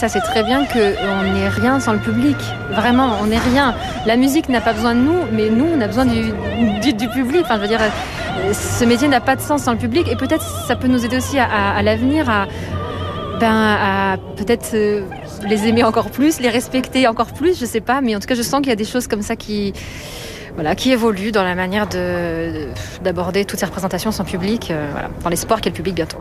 Ça 0.00 0.08
c'est 0.08 0.20
très 0.20 0.42
bien, 0.42 0.64
qu'on 0.64 1.22
n'est 1.34 1.48
rien 1.48 1.78
sans 1.78 1.92
le 1.92 1.98
public. 1.98 2.38
Vraiment, 2.70 3.18
on 3.20 3.26
n'est 3.26 3.38
rien. 3.38 3.74
La 4.06 4.16
musique 4.16 4.48
n'a 4.48 4.62
pas 4.62 4.72
besoin 4.72 4.94
de 4.94 5.00
nous, 5.00 5.26
mais 5.30 5.50
nous, 5.50 5.66
on 5.76 5.78
a 5.82 5.86
besoin 5.86 6.06
du, 6.06 6.32
du, 6.94 7.08
public. 7.10 7.42
Enfin, 7.44 7.56
je 7.56 7.60
veux 7.60 7.68
dire, 7.68 7.80
ce 8.54 8.84
métier 8.86 9.08
n'a 9.08 9.20
pas 9.20 9.36
de 9.36 9.42
sens 9.42 9.64
sans 9.64 9.72
le 9.72 9.78
public. 9.78 10.08
Et 10.10 10.16
peut-être 10.16 10.42
ça 10.66 10.74
peut 10.74 10.88
nous 10.88 11.04
aider 11.04 11.18
aussi 11.18 11.38
à, 11.38 11.82
l'avenir, 11.82 12.30
à, 12.30 12.46
ben, 13.40 13.52
à 13.52 14.16
peut-être 14.36 14.70
euh, 14.72 15.02
les 15.46 15.66
aimer 15.66 15.84
encore 15.84 16.10
plus, 16.10 16.40
les 16.40 16.48
respecter 16.48 17.06
encore 17.06 17.32
plus, 17.34 17.60
je 17.60 17.66
sais 17.66 17.82
pas. 17.82 18.00
Mais 18.00 18.16
en 18.16 18.20
tout 18.20 18.26
cas, 18.26 18.34
je 18.34 18.42
sens 18.42 18.60
qu'il 18.60 18.70
y 18.70 18.72
a 18.72 18.76
des 18.76 18.86
choses 18.86 19.06
comme 19.06 19.22
ça 19.22 19.36
qui 19.36 19.74
voilà, 20.54 20.74
qui 20.74 20.92
évoluent 20.92 21.32
dans 21.32 21.44
la 21.44 21.54
manière 21.54 21.86
d'aborder 23.02 23.44
toutes 23.44 23.60
ces 23.60 23.66
représentations 23.66 24.12
sans 24.12 24.24
public, 24.24 24.70
euh, 24.70 24.88
voilà, 24.92 25.10
dans 25.22 25.28
l'espoir 25.28 25.60
qu'il 25.60 25.66
y 25.66 25.68
ait 25.68 25.72
le 25.72 25.76
public 25.76 25.94
bientôt. 25.94 26.18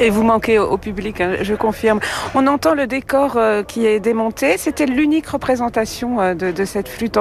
Et 0.00 0.10
vous 0.10 0.24
manquez 0.24 0.58
au, 0.58 0.76
public, 0.76 1.20
hein, 1.20 1.36
je 1.42 1.54
confirme. 1.54 2.00
On 2.34 2.48
entend 2.48 2.74
le 2.74 2.88
décor 2.88 3.36
euh, 3.36 3.62
qui 3.62 3.86
est 3.86 4.00
démonté. 4.00 4.58
C'était 4.58 4.86
l'unique 4.86 5.26
représentation 5.28 6.20
euh, 6.20 6.34
de, 6.34 6.64
cette 6.64 6.88
flûte 6.88 7.16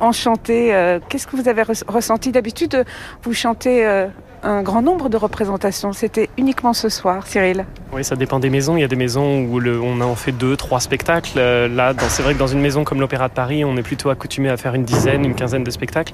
enchantée. 0.00 0.74
Euh, 0.74 0.98
qu'est-ce 1.08 1.28
que 1.28 1.36
vous 1.36 1.48
avez 1.48 1.62
ressenti? 1.62 2.32
D'habitude, 2.32 2.84
vous 3.22 3.32
chantez 3.32 4.06
un 4.42 4.62
grand 4.62 4.82
nombre 4.82 5.08
de 5.08 5.16
représentations. 5.16 5.92
C'était 5.92 6.28
uniquement 6.36 6.72
ce 6.72 6.88
soir, 6.88 7.26
Cyril. 7.26 7.64
Oui, 7.92 8.04
ça 8.04 8.16
dépend 8.16 8.40
des 8.40 8.50
maisons. 8.50 8.76
Il 8.76 8.80
y 8.80 8.84
a 8.84 8.88
des 8.88 8.96
maisons 8.96 9.44
où 9.44 9.60
le, 9.60 9.80
on 9.80 10.00
en 10.00 10.14
fait 10.16 10.32
deux, 10.32 10.56
trois 10.56 10.80
spectacles. 10.80 11.38
Euh, 11.38 11.68
là, 11.68 11.94
c'est 12.08 12.22
vrai 12.22 12.34
que 12.34 12.38
dans 12.38 12.46
une 12.46 12.60
maison 12.60 12.84
comme 12.84 13.00
l'Opéra 13.00 13.28
de 13.28 13.32
Paris, 13.32 13.64
on 13.64 13.76
est 13.76 13.82
plutôt 13.82 14.10
accoutumé 14.10 14.48
à 14.48 14.56
faire 14.56 14.74
une 14.74 14.84
dizaine, 14.84 15.24
une 15.24 15.34
quinzaine 15.34 15.62
de 15.62 15.70
spectacles. 15.70 16.12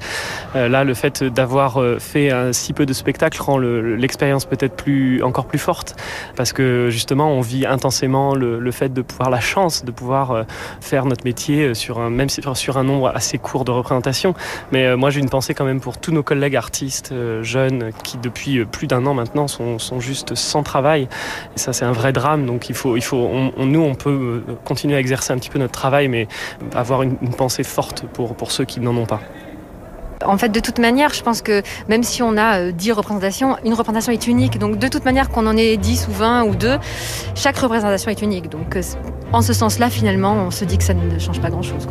Euh, 0.54 0.68
là, 0.68 0.84
le 0.84 0.94
fait 0.94 1.24
d'avoir 1.24 1.80
euh, 1.80 1.98
fait 1.98 2.30
un, 2.30 2.52
si 2.52 2.72
peu 2.72 2.84
de 2.84 2.92
spectacles 2.92 3.40
rend 3.40 3.58
l'expérience 3.58 4.44
peut-être 4.44 4.76
plus, 4.76 5.22
encore 5.22 5.46
plus 5.46 5.58
forte, 5.58 5.96
parce 6.36 6.52
que 6.52 6.88
justement, 6.90 7.30
on 7.30 7.40
vit 7.40 7.66
intensément 7.66 8.34
le, 8.34 8.70
fait 8.70 8.92
de 8.92 9.02
pouvoir 9.02 9.28
la 9.28 9.40
chance 9.40 9.84
de 9.84 9.90
pouvoir 9.90 10.46
faire 10.80 11.04
notre 11.04 11.24
métier 11.24 11.74
sur 11.74 12.00
un, 12.00 12.08
même 12.08 12.28
sur 12.30 12.78
un 12.78 12.84
nombre 12.84 13.08
assez 13.14 13.38
court 13.38 13.64
de 13.64 13.70
représentations. 13.70 14.34
Mais 14.72 14.96
moi, 14.96 15.10
j'ai 15.10 15.20
une 15.20 15.28
pensée 15.28 15.52
quand 15.52 15.64
même 15.64 15.80
pour 15.80 15.98
tous 15.98 16.12
nos 16.12 16.22
collègues 16.22 16.56
artistes 16.56 17.12
jeunes 17.42 17.90
qui 18.02 18.16
depuis 18.22 18.58
euh, 18.58 18.64
plus 18.64 18.86
d'un 18.86 19.04
an 19.06 19.14
maintenant 19.14 19.48
sont, 19.48 19.78
juste 20.00 20.34
sans 20.34 20.62
travail. 20.62 21.08
Et 21.56 21.58
ça, 21.58 21.72
c'est 21.72 21.84
un 21.84 21.92
vrai 21.92 22.12
drame. 22.12 22.46
Donc, 22.46 22.68
il 22.68 22.74
faut, 22.74 22.96
il 22.96 23.02
faut, 23.02 23.28
nous, 23.58 23.80
on 23.80 23.94
peut 23.94 24.44
euh, 24.48 24.54
continuer 24.64 24.96
à 24.96 25.00
exercer 25.00 25.32
un 25.32 25.36
petit 25.36 25.50
peu 25.50 25.58
notre 25.58 25.72
travail, 25.72 26.08
mais 26.08 26.28
avoir 26.74 27.02
une, 27.02 27.16
pensée 27.36 27.64
forte 27.64 28.04
pour, 28.12 28.34
pour 28.34 28.52
ceux 28.52 28.64
qui 28.64 28.80
n'en 28.80 28.96
ont 28.96 29.06
pas. 29.06 29.20
En 30.24 30.38
fait, 30.38 30.50
de 30.50 30.60
toute 30.60 30.78
manière, 30.78 31.12
je 31.12 31.22
pense 31.22 31.42
que 31.42 31.62
même 31.88 32.04
si 32.04 32.22
on 32.22 32.36
a 32.36 32.70
10 32.70 32.90
euh, 32.90 32.94
représentations, 32.94 33.56
une 33.64 33.74
représentation 33.74 34.12
est 34.12 34.26
unique. 34.26 34.58
Donc, 34.58 34.78
de 34.78 34.88
toute 34.88 35.04
manière, 35.04 35.28
qu'on 35.28 35.46
en 35.46 35.56
ait 35.56 35.76
10 35.76 36.08
ou 36.08 36.12
20 36.12 36.44
ou 36.44 36.54
2, 36.54 36.78
chaque 37.34 37.58
représentation 37.58 38.10
est 38.10 38.22
unique. 38.22 38.48
Donc, 38.48 38.78
en 39.32 39.42
ce 39.42 39.52
sens-là, 39.52 39.90
finalement, 39.90 40.34
on 40.34 40.50
se 40.50 40.64
dit 40.64 40.78
que 40.78 40.84
ça 40.84 40.94
ne 40.94 41.18
change 41.18 41.40
pas 41.40 41.50
grand-chose. 41.50 41.88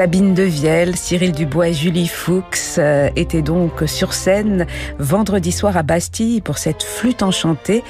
Sabine 0.00 0.32
Devielle, 0.32 0.96
Cyril 0.96 1.32
Dubois 1.32 1.68
et 1.68 1.74
Julie 1.74 2.08
Fuchs 2.08 2.78
euh, 2.78 3.10
étaient 3.16 3.42
donc 3.42 3.82
sur 3.84 4.14
scène 4.14 4.66
vendredi 4.98 5.52
soir 5.52 5.76
à 5.76 5.82
Bastille 5.82 6.40
pour 6.40 6.56
cette 6.56 6.82
flûte 6.82 7.22
enchantée 7.22 7.84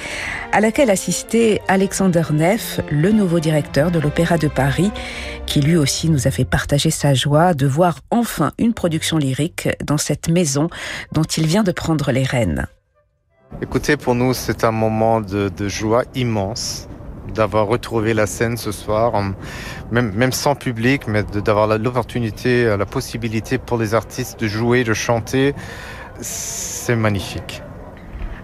à 0.51 0.59
laquelle 0.59 0.89
assistait 0.89 1.61
Alexander 1.69 2.23
Neff, 2.33 2.81
le 2.91 3.13
nouveau 3.13 3.39
directeur 3.39 3.91
de 3.91 3.99
l'Opéra 3.99 4.37
de 4.37 4.49
Paris, 4.49 4.91
qui 5.45 5.61
lui 5.61 5.77
aussi 5.77 6.09
nous 6.09 6.27
a 6.27 6.31
fait 6.31 6.43
partager 6.43 6.89
sa 6.89 7.13
joie 7.13 7.53
de 7.53 7.65
voir 7.65 7.99
enfin 8.09 8.51
une 8.57 8.73
production 8.73 9.17
lyrique 9.17 9.69
dans 9.81 9.97
cette 9.97 10.27
maison 10.27 10.69
dont 11.13 11.23
il 11.23 11.47
vient 11.47 11.63
de 11.63 11.71
prendre 11.71 12.11
les 12.11 12.23
rênes. 12.23 12.67
Écoutez, 13.61 13.95
pour 13.95 14.15
nous, 14.15 14.33
c'est 14.33 14.65
un 14.65 14.71
moment 14.71 15.21
de, 15.21 15.47
de 15.47 15.69
joie 15.69 16.03
immense 16.13 16.89
d'avoir 17.33 17.67
retrouvé 17.67 18.13
la 18.13 18.27
scène 18.27 18.57
ce 18.57 18.71
soir, 18.71 19.13
même, 19.91 20.11
même 20.13 20.31
sans 20.31 20.55
public, 20.55 21.07
mais 21.07 21.23
d'avoir 21.23 21.67
l'opportunité, 21.77 22.65
euh, 22.65 22.77
la 22.77 22.85
possibilité 22.85 23.57
pour 23.57 23.77
les 23.77 23.93
artistes 23.95 24.39
de 24.39 24.47
jouer, 24.47 24.83
de 24.83 24.93
chanter. 24.93 25.53
C'est 26.21 26.95
magnifique. 26.95 27.61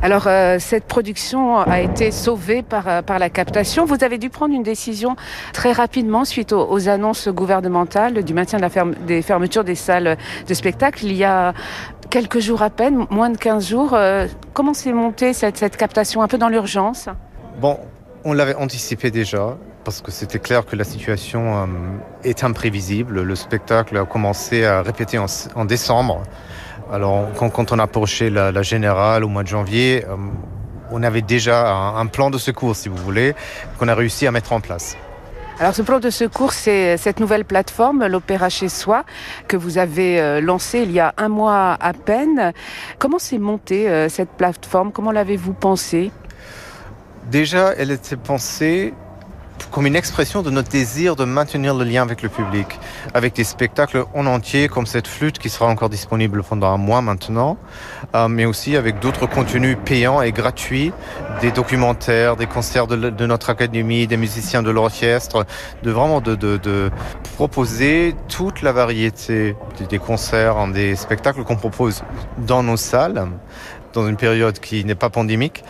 Alors, 0.04 0.26
euh, 0.28 0.58
cette 0.60 0.86
production 0.86 1.58
a 1.58 1.82
été 1.82 2.12
sauvée 2.12 2.62
par, 2.62 2.88
euh, 2.88 3.02
par 3.02 3.17
la 3.17 3.32
captation. 3.32 3.86
Vous 3.86 4.04
avez 4.04 4.19
dû 4.19 4.30
prendre 4.30 4.54
une 4.54 4.62
décision 4.62 5.15
très 5.54 5.71
rapidement 5.71 6.23
suite 6.23 6.54
aux, 6.54 6.69
aux 6.69 6.88
annonces 6.88 7.28
gouvernementales 7.30 8.23
du 8.23 8.36
maintien 8.36 8.58
de 8.60 8.62
la 8.62 8.69
ferme- 8.69 8.93
des 9.08 9.23
fermetures 9.23 9.63
des 9.63 9.73
salles 9.73 10.15
de 10.47 10.54
spectacle. 10.54 11.04
Il 11.04 11.13
y 11.13 11.23
a 11.23 11.54
quelques 12.12 12.39
jours 12.39 12.62
à 12.62 12.69
peine, 12.69 13.08
moins 13.10 13.32
de 13.32 13.38
15 13.38 13.67
jours. 13.67 13.95
Euh, 13.95 14.28
comment 14.54 14.76
s'est 14.76 14.93
montée 14.93 15.34
cette, 15.34 15.58
cette 15.58 15.78
captation? 15.78 16.21
Un 16.21 16.28
peu 16.28 16.38
dans 16.38 16.50
l'urgence? 16.50 17.10
Bon, 17.60 17.80
on 18.27 18.33
l'avait 18.33 18.55
anticipé 18.55 19.09
déjà, 19.09 19.57
parce 19.85 20.01
que 20.01 20.11
c'était 20.11 20.39
clair 20.39 20.65
que 20.65 20.75
la 20.75 20.83
situation 20.83 21.55
euh, 21.55 21.65
est 22.25 22.43
imprévisible. 22.43 23.21
Le 23.21 23.35
spectacle 23.35 23.97
a 23.97 24.03
commencé 24.03 24.65
à 24.65 24.81
répéter 24.81 25.17
en, 25.17 25.63
décembre. 25.63 26.23
Alors, 26.91 27.29
quand, 27.37 27.71
on 27.71 27.79
approchait 27.79 28.29
la, 28.29 28.51
la 28.51 28.61
générale 28.63 29.23
au 29.23 29.29
mois 29.29 29.43
de 29.43 29.47
janvier, 29.47 30.03
euh, 30.09 30.17
on 30.91 31.03
avait 31.03 31.21
déjà 31.21 31.71
un, 31.71 32.01
un 32.01 32.05
plan 32.07 32.29
de 32.29 32.37
secours, 32.37 32.75
si 32.75 32.89
vous 32.89 32.97
voulez, 32.97 33.33
qu'on 33.79 33.87
a 33.87 33.95
réussi 33.95 34.27
à 34.27 34.31
mettre 34.31 34.51
en 34.51 34.59
place. 34.59 34.97
Alors 35.59 35.73
ce 35.73 35.81
plan 35.81 35.99
de 35.99 36.09
secours, 36.09 36.51
c'est 36.51 36.97
cette 36.97 37.21
nouvelle 37.21 37.45
plateforme, 37.45 38.05
l'Opéra 38.07 38.49
chez 38.49 38.69
soi, 38.69 39.05
que 39.47 39.55
vous 39.55 39.77
avez 39.77 40.19
euh, 40.19 40.41
lancée 40.41 40.79
il 40.79 40.91
y 40.91 40.99
a 40.99 41.13
un 41.17 41.29
mois 41.29 41.77
à 41.79 41.93
peine. 41.93 42.51
Comment 42.99 43.19
s'est 43.19 43.39
montée 43.39 44.09
cette 44.09 44.31
plateforme? 44.31 44.91
Comment 44.91 45.11
l'avez-vous 45.11 45.53
pensée? 45.53 46.11
Déjà, 47.29 47.73
elle 47.77 47.91
était 47.91 48.15
pensée 48.15 48.93
comme 49.71 49.85
une 49.85 49.95
expression 49.95 50.43
de 50.43 50.49
notre 50.49 50.69
désir 50.69 51.15
de 51.15 51.25
maintenir 51.25 51.75
le 51.75 51.83
lien 51.83 52.01
avec 52.03 52.21
le 52.21 52.29
public, 52.29 52.79
avec 53.13 53.35
des 53.35 53.43
spectacles 53.43 54.05
en 54.13 54.25
entier 54.25 54.67
comme 54.67 54.85
cette 54.85 55.07
flûte 55.07 55.39
qui 55.39 55.49
sera 55.49 55.65
encore 55.65 55.89
disponible 55.89 56.43
pendant 56.43 56.71
un 56.71 56.77
mois 56.77 57.01
maintenant, 57.01 57.57
euh, 58.15 58.27
mais 58.27 58.45
aussi 58.45 58.75
avec 58.77 58.99
d'autres 58.99 59.25
contenus 59.25 59.77
payants 59.83 60.21
et 60.21 60.31
gratuits, 60.31 60.93
des 61.41 61.51
documentaires, 61.51 62.35
des 62.35 62.47
concerts 62.47 62.87
de, 62.87 63.25
notre 63.25 63.49
académie, 63.49 64.07
des 64.07 64.17
musiciens 64.17 64.63
de 64.63 64.71
l'orchestre, 64.71 65.45
de 65.83 65.91
vraiment 65.91 66.21
de, 66.21 66.91
proposer 67.35 68.15
toute 68.27 68.61
la 68.61 68.71
variété 68.71 69.55
des- 69.89 69.99
concerts, 69.99 70.67
des 70.67 70.95
spectacles 70.95 71.43
qu'on 71.43 71.55
propose 71.55 72.03
dans 72.37 72.63
nos 72.63 72.77
salles 72.77 73.27
dans 73.93 74.08
une 74.08 74.17
période 74.17 74.60
qui 74.60 74.84
n'est 74.86 74.95
pas 74.95 75.10
pandémique, 75.10 75.63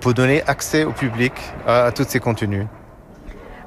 pour 0.00 0.14
donner 0.14 0.42
accès 0.46 0.84
au 0.84 0.92
public 0.92 1.32
à, 1.66 1.90
tous 1.92 2.04
ces 2.08 2.20
contenus. 2.20 2.66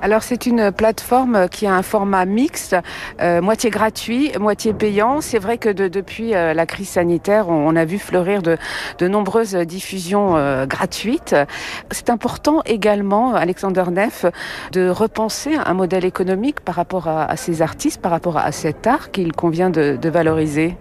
Alors 0.02 0.22
c'est 0.22 0.46
une 0.46 0.72
plateforme 0.72 1.48
qui 1.50 1.66
a 1.66 1.74
un 1.74 1.82
format 1.82 2.26
mixte, 2.26 2.76
euh, 3.22 3.42
moitié 3.42 3.70
gratuit, 3.70 4.32
moitié 4.40 4.74
payant. 4.74 5.20
C'est 5.22 5.40
vrai 5.40 5.58
que 5.58 5.70
de- 5.70 5.88
depuis 5.88 6.36
euh, 6.36 6.54
la 6.54 6.66
crise 6.66 6.90
sanitaire, 6.90 7.50
on, 7.50 7.76
a 7.76 7.86
vu 7.86 7.98
fleurir 7.98 8.44
de, 8.44 8.58
nombreuses 9.08 9.56
diffusions 9.56 10.36
euh, 10.36 10.68
gratuites. 10.68 11.36
C'est 11.90 12.10
important 12.10 12.62
également, 12.66 13.34
Alexander 13.34 13.86
Neff, 13.90 14.26
de 14.74 14.90
repenser 14.90 15.56
un 15.56 15.74
modèle 15.74 16.06
économique 16.06 16.60
par 16.60 16.76
rapport 16.76 17.08
à, 17.08 17.36
ces 17.36 17.62
artistes, 17.62 18.02
par 18.02 18.12
rapport 18.12 18.38
à 18.38 18.52
cet 18.52 18.86
art 18.86 19.12
qu'il 19.12 19.32
convient 19.32 19.72
de 19.72 20.10
valoriser. 20.10 20.78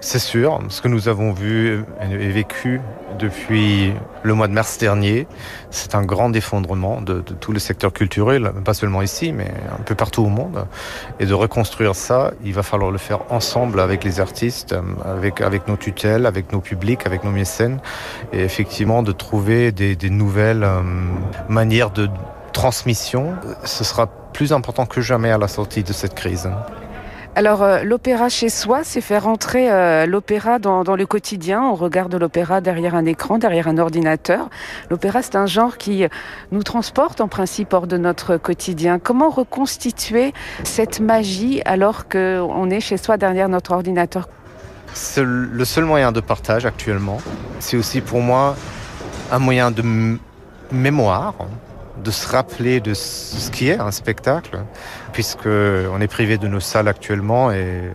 C'est 0.00 0.18
sûr, 0.18 0.60
ce 0.68 0.80
que 0.80 0.88
nous 0.88 1.08
avons 1.08 1.32
vu 1.32 1.84
et 2.02 2.28
vécu 2.28 2.80
depuis 3.18 3.92
le 4.22 4.34
mois 4.34 4.46
de 4.46 4.52
mars 4.52 4.78
dernier, 4.78 5.26
c'est 5.70 5.94
un 5.94 6.02
grand 6.02 6.32
effondrement 6.34 7.00
de, 7.00 7.20
tout 7.20 7.52
le 7.52 7.58
secteur 7.58 7.92
culturel, 7.92 8.52
pas 8.64 8.74
seulement 8.74 9.02
ici, 9.02 9.32
mais 9.32 9.50
un 9.72 9.82
peu 9.82 9.94
partout 9.94 10.22
au 10.22 10.28
monde. 10.28 10.66
Et 11.18 11.26
de 11.26 11.34
reconstruire 11.34 11.94
ça, 11.94 12.32
il 12.44 12.52
va 12.52 12.62
falloir 12.62 12.90
le 12.90 12.98
faire 12.98 13.20
ensemble 13.32 13.80
avec 13.80 14.04
les 14.04 14.20
artistes, 14.20 14.74
avec, 15.04 15.40
nos 15.66 15.76
tutelles, 15.76 16.26
avec 16.26 16.52
nos 16.52 16.60
publics, 16.60 17.06
avec 17.06 17.24
nos 17.24 17.32
mécènes, 17.32 17.80
et 18.32 18.42
effectivement 18.42 19.02
de 19.02 19.12
trouver 19.12 19.72
des, 19.72 19.96
des 19.96 20.10
nouvelles 20.10 20.64
euh, 20.64 20.82
manières 21.48 21.90
de 21.90 22.08
transmission. 22.52 23.34
Ce 23.64 23.84
sera 23.84 24.06
plus 24.06 24.52
important 24.52 24.86
que 24.86 25.00
jamais 25.00 25.30
à 25.30 25.38
la 25.38 25.48
sortie 25.48 25.82
de 25.82 25.92
cette 25.92 26.14
crise. 26.14 26.50
Alors 27.36 27.62
euh, 27.62 27.82
l'opéra 27.82 28.30
chez 28.30 28.48
soi, 28.48 28.80
c'est 28.82 29.02
faire 29.02 29.28
entrer 29.28 29.70
euh, 29.70 30.06
l'opéra 30.06 30.58
dans, 30.58 30.84
dans 30.84 30.96
le 30.96 31.04
quotidien. 31.04 31.62
On 31.62 31.74
regarde 31.74 32.14
l'opéra 32.14 32.62
derrière 32.62 32.94
un 32.94 33.04
écran, 33.04 33.36
derrière 33.36 33.68
un 33.68 33.76
ordinateur. 33.76 34.48
L'opéra, 34.88 35.20
c'est 35.20 35.36
un 35.36 35.44
genre 35.44 35.76
qui 35.76 36.06
nous 36.50 36.62
transporte 36.62 37.20
en 37.20 37.28
principe 37.28 37.74
hors 37.74 37.86
de 37.86 37.98
notre 37.98 38.38
quotidien. 38.38 38.98
Comment 38.98 39.28
reconstituer 39.28 40.32
cette 40.64 40.98
magie 41.00 41.60
alors 41.66 42.08
qu'on 42.08 42.70
est 42.70 42.80
chez 42.80 42.96
soi 42.96 43.18
derrière 43.18 43.50
notre 43.50 43.72
ordinateur? 43.72 44.30
C'est 44.94 45.22
le 45.22 45.64
seul 45.66 45.84
moyen 45.84 46.12
de 46.12 46.20
partage 46.20 46.64
actuellement. 46.64 47.18
C'est 47.60 47.76
aussi 47.76 48.00
pour 48.00 48.22
moi 48.22 48.56
un 49.30 49.38
moyen 49.38 49.70
de 49.70 49.82
mémoire, 50.72 51.34
de 52.02 52.10
se 52.10 52.28
rappeler 52.28 52.80
de 52.80 52.94
ce 52.94 53.50
qui 53.50 53.68
est 53.68 53.78
un 53.78 53.90
spectacle, 53.90 54.58
puisque 55.12 55.46
on 55.46 56.00
est 56.00 56.08
privé 56.08 56.38
de 56.38 56.48
nos 56.48 56.60
salles 56.60 56.88
actuellement 56.88 57.50
et 57.50 57.90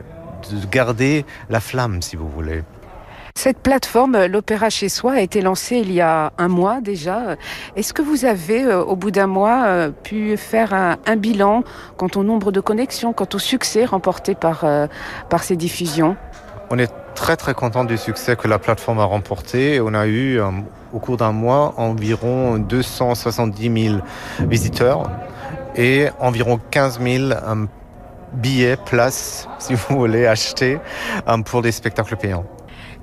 de 0.51 0.65
garder 0.69 1.25
la 1.49 1.59
flamme, 1.59 2.01
si 2.01 2.15
vous 2.15 2.29
voulez. 2.29 2.63
Cette 3.35 3.59
plateforme, 3.59 4.25
l'Opéra 4.25 4.69
chez 4.69 4.89
soi, 4.89 5.13
a 5.13 5.21
été 5.21 5.41
lancée 5.41 5.77
il 5.77 5.91
y 5.91 6.01
a 6.01 6.33
un 6.37 6.47
mois 6.49 6.81
déjà. 6.81 7.37
Est-ce 7.75 7.93
que 7.93 8.01
vous 8.01 8.25
avez, 8.25 8.63
euh, 8.63 8.83
au 8.83 8.95
bout 8.95 9.11
d'un 9.11 9.27
mois, 9.27 9.63
euh, 9.65 9.89
pu 9.89 10.35
faire 10.35 10.73
un, 10.73 10.97
un 11.05 11.15
bilan 11.15 11.63
quant 11.97 12.09
au 12.15 12.23
nombre 12.23 12.51
de 12.51 12.59
connexions, 12.59 13.13
quant 13.13 13.27
au 13.33 13.39
succès 13.39 13.85
remporté 13.85 14.35
par, 14.35 14.65
euh, 14.65 14.87
par 15.29 15.43
ces 15.43 15.55
diffusions? 15.55 16.17
On 16.69 16.77
est 16.77 16.91
très 17.13 17.35
très 17.37 17.53
content 17.53 17.83
du 17.83 17.97
succès 17.97 18.35
que 18.35 18.47
la 18.47 18.59
plateforme 18.59 18.99
a 18.99 19.05
remporté. 19.05 19.79
On 19.81 19.93
a 19.93 20.07
eu 20.07 20.39
euh, 20.39 20.49
au 20.93 20.99
cours 20.99 21.17
d'un 21.17 21.31
mois 21.31 21.73
environ 21.77 22.57
270 22.57 23.83
000 23.89 24.01
visiteurs 24.41 25.09
et 25.75 26.07
environ 26.19 26.59
15 26.71 26.99
000 27.01 27.31
euh, 27.31 27.65
billets, 28.33 28.77
places, 28.77 29.47
si 29.59 29.73
vous 29.73 29.99
voulez, 29.99 30.25
acheter 30.25 30.79
euh, 31.27 31.37
pour 31.39 31.61
des 31.61 31.71
spectacles 31.71 32.15
payants. 32.15 32.45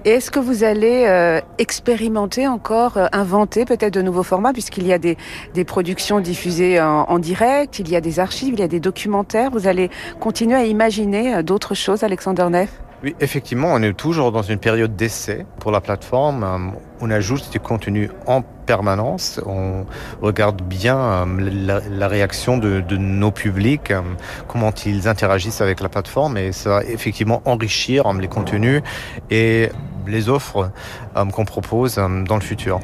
Est-ce 0.05 0.31
que 0.31 0.39
vous 0.39 0.63
allez 0.63 1.41
expérimenter 1.59 2.47
encore, 2.47 2.97
inventer 3.11 3.65
peut-être 3.65 3.93
de 3.93 4.01
nouveaux 4.01 4.23
formats, 4.23 4.53
puisqu'il 4.53 4.87
y 4.87 4.93
a 4.93 4.99
des, 4.99 5.17
productions 5.67 6.21
diffusées 6.21 6.81
en, 6.81 7.19
direct, 7.19 7.81
il 7.81 7.91
y 7.91 7.97
a 7.97 8.01
des 8.01 8.21
archives, 8.21 8.55
il 8.55 8.61
y 8.61 8.63
a 8.63 8.69
des 8.69 8.79
documentaires. 8.79 9.51
Vous 9.51 9.67
allez 9.67 9.91
continuer 10.21 10.55
à 10.55 10.65
imaginer 10.65 11.43
d'autres 11.43 11.75
choses, 11.75 12.05
Alexander 12.05 12.47
Neff 12.49 12.71
Oui, 13.05 13.15
effectivement, 13.21 13.69
on 13.73 13.81
est 13.81 13.93
toujours 13.93 14.33
dans 14.33 14.43
une 14.43 14.59
période 14.59 14.97
d'essai 14.97 15.47
pour 15.61 15.71
la 15.71 15.81
plateforme. 15.81 16.43
Euh, 16.43 16.79
On 17.01 17.11
ajoute 17.13 17.49
du 17.53 17.61
contenu 17.61 18.11
en 18.27 18.43
permanence. 18.43 19.41
On 19.47 19.87
regarde 20.21 20.63
bien 20.63 20.99
euh, 20.99 21.81
la, 21.89 22.09
réaction 22.09 22.59
de, 22.59 22.83
nos 22.97 23.31
publics, 23.31 23.93
euh, 23.93 24.01
comment 24.49 24.73
ils 24.85 25.07
interagissent 25.07 25.61
avec 25.61 25.81
la 25.81 25.89
plateforme 25.89 26.37
et 26.39 26.51
ça 26.51 26.71
va 26.71 26.85
effectivement 26.85 27.41
enrichir 27.45 28.13
les 28.15 28.27
contenus 28.27 28.83
et 29.31 29.69
les 30.09 30.29
offres 30.29 30.73
qu'on 31.15 31.45
propose 31.45 31.97
dans 31.97 32.35
le 32.35 32.41
futur. 32.41 32.81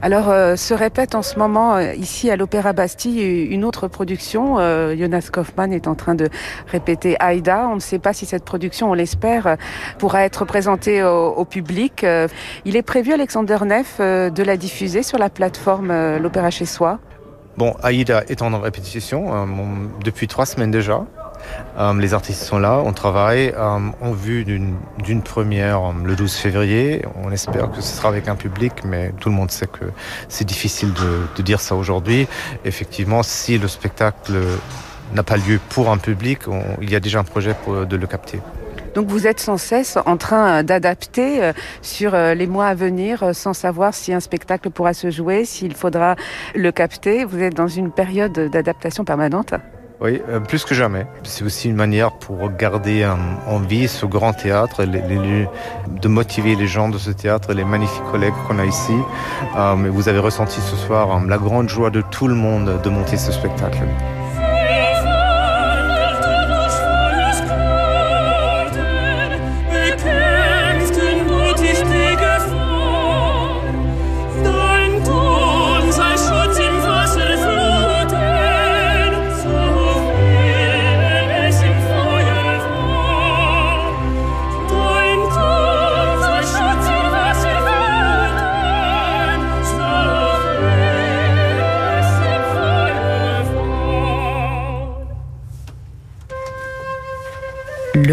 Alors, 0.00 0.30
euh, 0.30 0.54
se 0.54 0.74
répète 0.74 1.16
en 1.16 1.22
ce 1.22 1.36
moment 1.40 1.74
euh, 1.74 1.92
ici 1.94 2.30
à 2.30 2.36
l'Opéra 2.36 2.72
Bastille 2.72 3.46
une 3.46 3.64
autre 3.64 3.88
production. 3.88 4.58
Euh, 4.60 4.96
Jonas 4.96 5.28
Kaufmann 5.32 5.72
est 5.72 5.88
en 5.88 5.96
train 5.96 6.14
de 6.14 6.28
répéter 6.68 7.16
Aïda. 7.18 7.66
On 7.68 7.74
ne 7.74 7.80
sait 7.80 7.98
pas 7.98 8.12
si 8.12 8.24
cette 8.24 8.44
production, 8.44 8.92
on 8.92 8.94
l'espère, 8.94 9.56
pourra 9.98 10.22
être 10.22 10.44
présentée 10.44 11.02
au, 11.02 11.44
public. 11.44 12.06
Il 12.64 12.76
est 12.76 12.82
prévu, 12.82 13.12
Alexander 13.12 13.58
Neff, 13.64 13.98
de 13.98 14.42
la 14.42 14.56
diffuser 14.56 15.02
sur 15.02 15.18
la 15.18 15.30
plateforme 15.30 16.16
L'Opéra 16.18 16.50
chez 16.50 16.66
soi. 16.66 16.98
Bon, 17.56 17.74
Aïda 17.82 18.22
est 18.28 18.42
en 18.42 18.56
répétition 18.60 19.26
on- 19.32 20.02
depuis 20.04 20.28
trois 20.28 20.46
semaines 20.46 20.70
déjà. 20.70 21.04
Euh, 21.78 21.94
les 22.00 22.12
artistes 22.12 22.42
sont 22.42 22.58
là, 22.58 22.82
on 22.84 22.92
travaille 22.92 23.52
euh, 23.56 23.78
en 24.00 24.12
vue 24.12 24.44
d'une 24.44 25.22
première 25.22 25.78
euh, 25.78 25.92
le 26.04 26.16
12 26.16 26.34
février. 26.34 27.04
On 27.22 27.30
espère 27.30 27.70
que 27.70 27.80
ce 27.80 27.96
sera 27.96 28.08
avec 28.08 28.26
un 28.26 28.34
public, 28.34 28.72
mais 28.84 29.12
tout 29.20 29.28
le 29.28 29.34
monde 29.36 29.50
sait 29.52 29.68
que 29.68 29.84
c'est 30.28 30.44
difficile 30.44 30.92
de, 30.92 31.42
dire 31.42 31.60
ça 31.60 31.76
aujourd'hui. 31.76 32.26
Effectivement, 32.64 33.22
si 33.22 33.58
le 33.58 33.68
spectacle 33.68 34.32
n'a 35.14 35.22
pas 35.22 35.36
lieu 35.36 35.60
pour 35.68 35.90
un 35.90 35.98
public, 35.98 36.40
il 36.82 36.90
y 36.90 36.96
a 36.96 37.00
déjà 37.00 37.20
un 37.20 37.24
projet 37.24 37.54
pour, 37.64 37.86
de 37.86 37.96
le 37.96 38.06
capter. 38.08 38.40
Donc 38.94 39.06
vous 39.06 39.28
êtes 39.28 39.38
sans 39.38 39.56
cesse 39.56 39.96
en 40.04 40.16
train 40.16 40.64
d'adapter 40.64 41.52
sur 41.80 42.16
les 42.16 42.46
mois 42.48 42.66
à 42.66 42.74
venir 42.74 43.34
sans 43.34 43.54
savoir 43.54 43.94
si 43.94 44.12
un 44.12 44.20
spectacle 44.20 44.70
pourra 44.70 44.94
se 44.94 45.10
jouer, 45.10 45.44
s'il 45.44 45.74
faudra 45.74 46.16
le 46.56 46.72
capter. 46.72 47.24
Vous 47.24 47.40
êtes 47.40 47.54
dans 47.54 47.68
une 47.68 47.92
période 47.92 48.32
d'adaptation 48.32 49.04
permanente. 49.04 49.54
Oui, 50.00 50.22
euh, 50.28 50.38
plus 50.38 50.64
que 50.64 50.74
jamais. 50.74 51.06
C'est 51.24 51.44
aussi 51.44 51.68
une 51.68 51.74
manière 51.74 52.12
pour 52.12 52.50
garder 52.52 53.04
en 53.46 53.58
vie 53.58 53.88
ce 53.88 54.06
grand 54.06 54.32
théâtre, 54.32 54.84
de 54.84 56.08
motiver 56.08 56.54
les 56.54 56.68
gens 56.68 56.88
de 56.88 56.98
ce 56.98 57.10
théâtre, 57.10 57.52
les 57.52 57.64
magnifiques 57.64 58.04
collègues 58.10 58.34
qu'on 58.46 58.58
a 58.60 58.64
ici. 58.64 58.94
Euh, 59.56 59.74
vous 59.90 60.08
avez 60.08 60.20
ressenti 60.20 60.60
ce 60.60 60.76
soir 60.76 61.16
euh, 61.16 61.26
la 61.26 61.38
grande 61.38 61.68
joie 61.68 61.90
de 61.90 62.02
tout 62.02 62.28
le 62.28 62.34
monde 62.34 62.80
de 62.82 62.88
monter 62.90 63.16
ce 63.16 63.32
spectacle. 63.32 63.78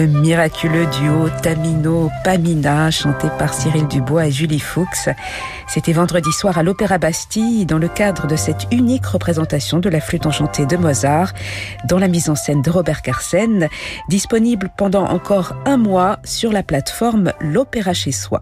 Le 0.05 0.19
miraculeux 0.19 0.85
duo 0.85 1.29
Tamino-Pamina, 1.41 2.91
chanté 2.91 3.27
par 3.39 3.55
Cyril 3.55 3.87
Dubois 3.87 4.27
et 4.27 4.31
Julie 4.31 4.59
Fuchs. 4.59 5.09
C'était 5.67 5.93
vendredi 5.93 6.31
soir 6.31 6.59
à 6.59 6.63
l'Opéra 6.63 6.99
Bastille, 6.99 7.65
dans 7.65 7.79
le 7.79 7.87
cadre 7.87 8.27
de 8.27 8.35
cette 8.35 8.67
unique 8.71 9.07
représentation 9.07 9.79
de 9.79 9.89
la 9.89 9.99
flûte 9.99 10.27
enchantée 10.27 10.67
de 10.67 10.77
Mozart, 10.77 11.33
dans 11.89 11.97
la 11.97 12.07
mise 12.07 12.29
en 12.29 12.35
scène 12.35 12.61
de 12.61 12.69
Robert 12.69 13.01
Carsen, 13.01 13.67
disponible 14.07 14.69
pendant 14.77 15.05
encore 15.05 15.55
un 15.65 15.77
mois 15.77 16.19
sur 16.23 16.51
la 16.51 16.61
plateforme 16.61 17.33
L'Opéra 17.41 17.93
chez 17.93 18.11
soi. 18.11 18.41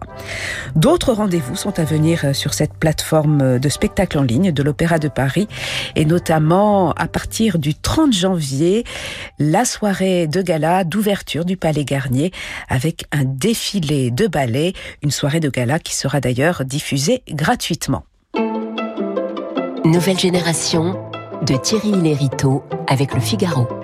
D'autres 0.76 1.14
rendez-vous 1.14 1.56
sont 1.56 1.78
à 1.78 1.84
venir 1.84 2.36
sur 2.36 2.52
cette 2.52 2.74
plateforme 2.74 3.58
de 3.58 3.68
spectacle 3.70 4.18
en 4.18 4.22
ligne 4.22 4.52
de 4.52 4.62
l'Opéra 4.62 4.98
de 4.98 5.08
Paris, 5.08 5.48
et 5.96 6.04
notamment 6.04 6.92
à 6.92 7.08
partir 7.08 7.58
du 7.58 7.74
30 7.74 8.12
janvier, 8.12 8.84
la 9.38 9.64
soirée 9.64 10.26
de 10.26 10.42
gala 10.42 10.84
d'ouverture 10.84 11.46
du 11.46 11.53
Palais 11.56 11.84
Garnier 11.84 12.32
avec 12.68 13.04
un 13.12 13.24
défilé 13.24 14.10
de 14.10 14.26
ballet, 14.26 14.72
une 15.02 15.10
soirée 15.10 15.40
de 15.40 15.48
gala 15.50 15.78
qui 15.78 15.94
sera 15.94 16.20
d'ailleurs 16.20 16.64
diffusée 16.64 17.22
gratuitement. 17.28 18.04
Nouvelle 19.84 20.18
génération 20.18 21.10
de 21.42 21.56
Thierry 21.56 21.92
Lériteau 21.92 22.64
avec 22.86 23.12
le 23.14 23.20
Figaro. 23.20 23.83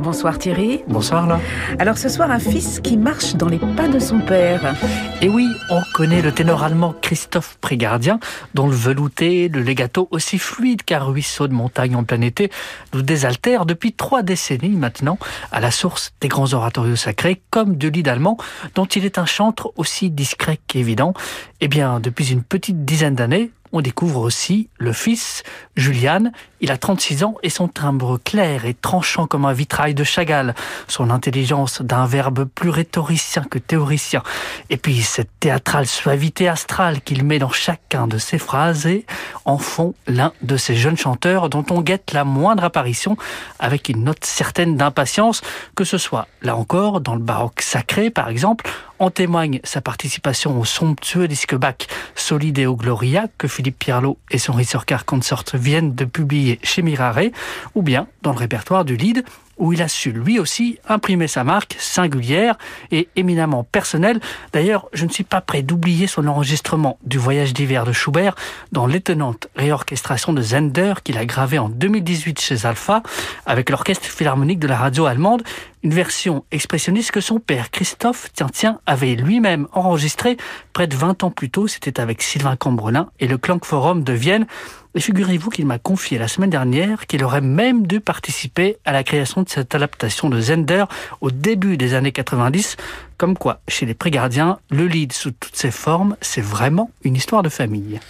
Bonsoir 0.00 0.38
Thierry. 0.38 0.82
Bonsoir 0.86 1.26
là. 1.26 1.40
Alors 1.80 1.98
ce 1.98 2.08
soir, 2.08 2.30
un 2.30 2.38
fils 2.38 2.78
qui 2.80 2.96
marche 2.96 3.34
dans 3.34 3.48
les 3.48 3.58
pas 3.58 3.88
de 3.88 3.98
son 3.98 4.20
père. 4.20 4.74
Et 5.20 5.28
oui, 5.28 5.48
on 5.70 5.80
connaît 5.92 6.22
le 6.22 6.30
ténor 6.30 6.62
allemand 6.62 6.94
Christophe 7.02 7.58
Prégardien, 7.60 8.20
dont 8.54 8.68
le 8.68 8.76
velouté, 8.76 9.48
le 9.48 9.60
legato 9.60 10.06
aussi 10.12 10.38
fluide 10.38 10.84
qu'un 10.84 11.00
ruisseau 11.00 11.48
de 11.48 11.52
montagne 11.52 11.96
en 11.96 12.04
plein 12.04 12.20
été, 12.20 12.50
nous 12.94 13.02
désaltère 13.02 13.66
depuis 13.66 13.92
trois 13.92 14.22
décennies 14.22 14.76
maintenant, 14.76 15.18
à 15.50 15.58
la 15.58 15.72
source 15.72 16.12
des 16.20 16.28
grands 16.28 16.54
oratorios 16.54 16.96
sacrés, 16.96 17.42
comme 17.50 17.76
de 17.76 17.88
l'île 17.88 18.08
allemand, 18.08 18.36
dont 18.76 18.86
il 18.86 19.04
est 19.04 19.18
un 19.18 19.26
chantre 19.26 19.72
aussi 19.76 20.10
discret 20.10 20.60
qu'évident. 20.68 21.12
Eh 21.60 21.66
bien, 21.66 21.98
depuis 21.98 22.30
une 22.30 22.44
petite 22.44 22.84
dizaine 22.84 23.16
d'années, 23.16 23.50
on 23.72 23.80
découvre 23.80 24.20
aussi 24.20 24.68
le 24.78 24.92
fils, 24.92 25.42
Julian. 25.76 26.30
Il 26.60 26.70
a 26.70 26.76
36 26.76 27.24
ans 27.24 27.34
et 27.42 27.50
son 27.50 27.68
timbre 27.68 28.18
clair 28.24 28.64
et 28.64 28.74
tranchant 28.74 29.26
comme 29.26 29.44
un 29.44 29.52
vitrail 29.52 29.94
de 29.94 30.04
Chagall. 30.04 30.54
Son 30.88 31.10
intelligence 31.10 31.82
d'un 31.82 32.06
verbe 32.06 32.44
plus 32.44 32.70
rhétoricien 32.70 33.44
que 33.48 33.58
théoricien. 33.58 34.22
Et 34.70 34.76
puis 34.76 35.02
cette 35.02 35.30
théâtrale 35.40 35.86
suavité 35.86 36.48
astrale 36.48 37.00
qu'il 37.00 37.24
met 37.24 37.38
dans 37.38 37.50
chacun 37.50 38.06
de 38.06 38.18
ses 38.18 38.38
phrases 38.38 38.86
et 38.86 39.04
en 39.44 39.58
font 39.58 39.94
l'un 40.06 40.32
de 40.42 40.56
ces 40.56 40.74
jeunes 40.74 40.96
chanteurs 40.96 41.48
dont 41.48 41.64
on 41.70 41.80
guette 41.80 42.12
la 42.12 42.24
moindre 42.24 42.64
apparition 42.64 43.16
avec 43.58 43.88
une 43.88 44.04
note 44.04 44.24
certaine 44.24 44.76
d'impatience, 44.76 45.42
que 45.76 45.84
ce 45.84 45.98
soit 45.98 46.26
là 46.42 46.56
encore 46.56 47.00
dans 47.00 47.14
le 47.14 47.22
baroque 47.22 47.62
sacré 47.62 48.10
par 48.10 48.28
exemple, 48.28 48.68
en 48.98 49.10
témoigne 49.10 49.60
sa 49.64 49.80
participation 49.80 50.58
au 50.58 50.64
somptueux 50.64 51.28
disque 51.28 51.54
Bach 51.54 51.86
Solideo 52.14 52.76
Gloria 52.76 53.26
que 53.38 53.48
Philippe 53.48 53.78
Pierlot 53.78 54.18
et 54.30 54.38
son 54.38 54.52
Risorcar 54.52 55.04
Consort 55.04 55.44
viennent 55.54 55.94
de 55.94 56.04
publier 56.04 56.58
chez 56.62 56.82
Mirare, 56.82 57.30
ou 57.74 57.82
bien 57.82 58.06
dans 58.22 58.32
le 58.32 58.38
répertoire 58.38 58.84
du 58.84 58.96
Lied 58.96 59.24
où 59.58 59.72
il 59.72 59.82
a 59.82 59.88
su 59.88 60.12
lui 60.12 60.38
aussi 60.38 60.78
imprimer 60.88 61.28
sa 61.28 61.44
marque 61.44 61.76
singulière 61.78 62.56
et 62.90 63.08
éminemment 63.16 63.64
personnelle. 63.64 64.20
D'ailleurs, 64.52 64.86
je 64.92 65.04
ne 65.04 65.10
suis 65.10 65.24
pas 65.24 65.40
prêt 65.40 65.62
d'oublier 65.62 66.06
son 66.06 66.26
enregistrement 66.26 66.98
du 67.04 67.18
voyage 67.18 67.52
d'hiver 67.52 67.84
de 67.84 67.92
Schubert 67.92 68.34
dans 68.72 68.86
l'étonnante 68.86 69.48
réorchestration 69.56 70.32
de 70.32 70.42
Zender 70.42 70.94
qu'il 71.04 71.18
a 71.18 71.24
gravé 71.24 71.58
en 71.58 71.68
2018 71.68 72.40
chez 72.40 72.66
Alpha 72.66 73.02
avec 73.46 73.70
l'orchestre 73.70 74.06
philharmonique 74.06 74.58
de 74.58 74.68
la 74.68 74.76
radio 74.76 75.06
allemande, 75.06 75.42
une 75.82 75.94
version 75.94 76.44
expressionniste 76.50 77.12
que 77.12 77.20
son 77.20 77.38
père 77.38 77.70
Christophe 77.70 78.30
tiens 78.34 78.48
tiens 78.52 78.80
avait 78.86 79.14
lui-même 79.14 79.68
enregistré 79.72 80.36
près 80.72 80.86
de 80.86 80.96
20 80.96 81.24
ans 81.24 81.30
plus 81.30 81.50
tôt, 81.50 81.68
c'était 81.68 82.00
avec 82.00 82.22
Sylvain 82.22 82.56
Cambrelin 82.56 83.10
et 83.20 83.28
le 83.28 83.38
Klangforum 83.38 84.02
de 84.02 84.12
Vienne. 84.12 84.46
Et 84.94 85.00
figurez-vous 85.00 85.50
qu'il 85.50 85.66
m'a 85.66 85.78
confié 85.78 86.18
la 86.18 86.28
semaine 86.28 86.50
dernière 86.50 87.06
qu'il 87.06 87.22
aurait 87.22 87.40
même 87.40 87.86
dû 87.86 88.00
participer 88.00 88.78
à 88.84 88.92
la 88.92 89.04
création 89.04 89.42
de 89.42 89.48
cette 89.48 89.74
adaptation 89.74 90.28
de 90.30 90.40
Zender 90.40 90.84
au 91.20 91.30
début 91.30 91.76
des 91.76 91.94
années 91.94 92.12
90. 92.12 92.76
Comme 93.16 93.36
quoi, 93.36 93.60
chez 93.68 93.86
les 93.86 93.94
Prégardiens, 93.94 94.58
le 94.70 94.86
lead 94.86 95.12
sous 95.12 95.30
toutes 95.32 95.56
ses 95.56 95.70
formes, 95.70 96.16
c'est 96.20 96.40
vraiment 96.40 96.90
une 97.04 97.16
histoire 97.16 97.42
de 97.42 97.48
famille. 97.48 98.00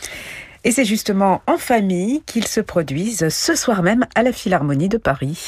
Et 0.64 0.73
c'est 0.73 0.85
justement 0.85 1.41
en 1.47 1.57
famille 1.57 2.23
qu'ils 2.27 2.47
se 2.47 2.61
produisent 2.61 3.29
ce 3.29 3.55
soir 3.55 3.83
même 3.83 4.07
à 4.14 4.23
la 4.23 4.33
Philharmonie 4.33 4.88
de 4.88 4.99
Paris. 4.99 5.38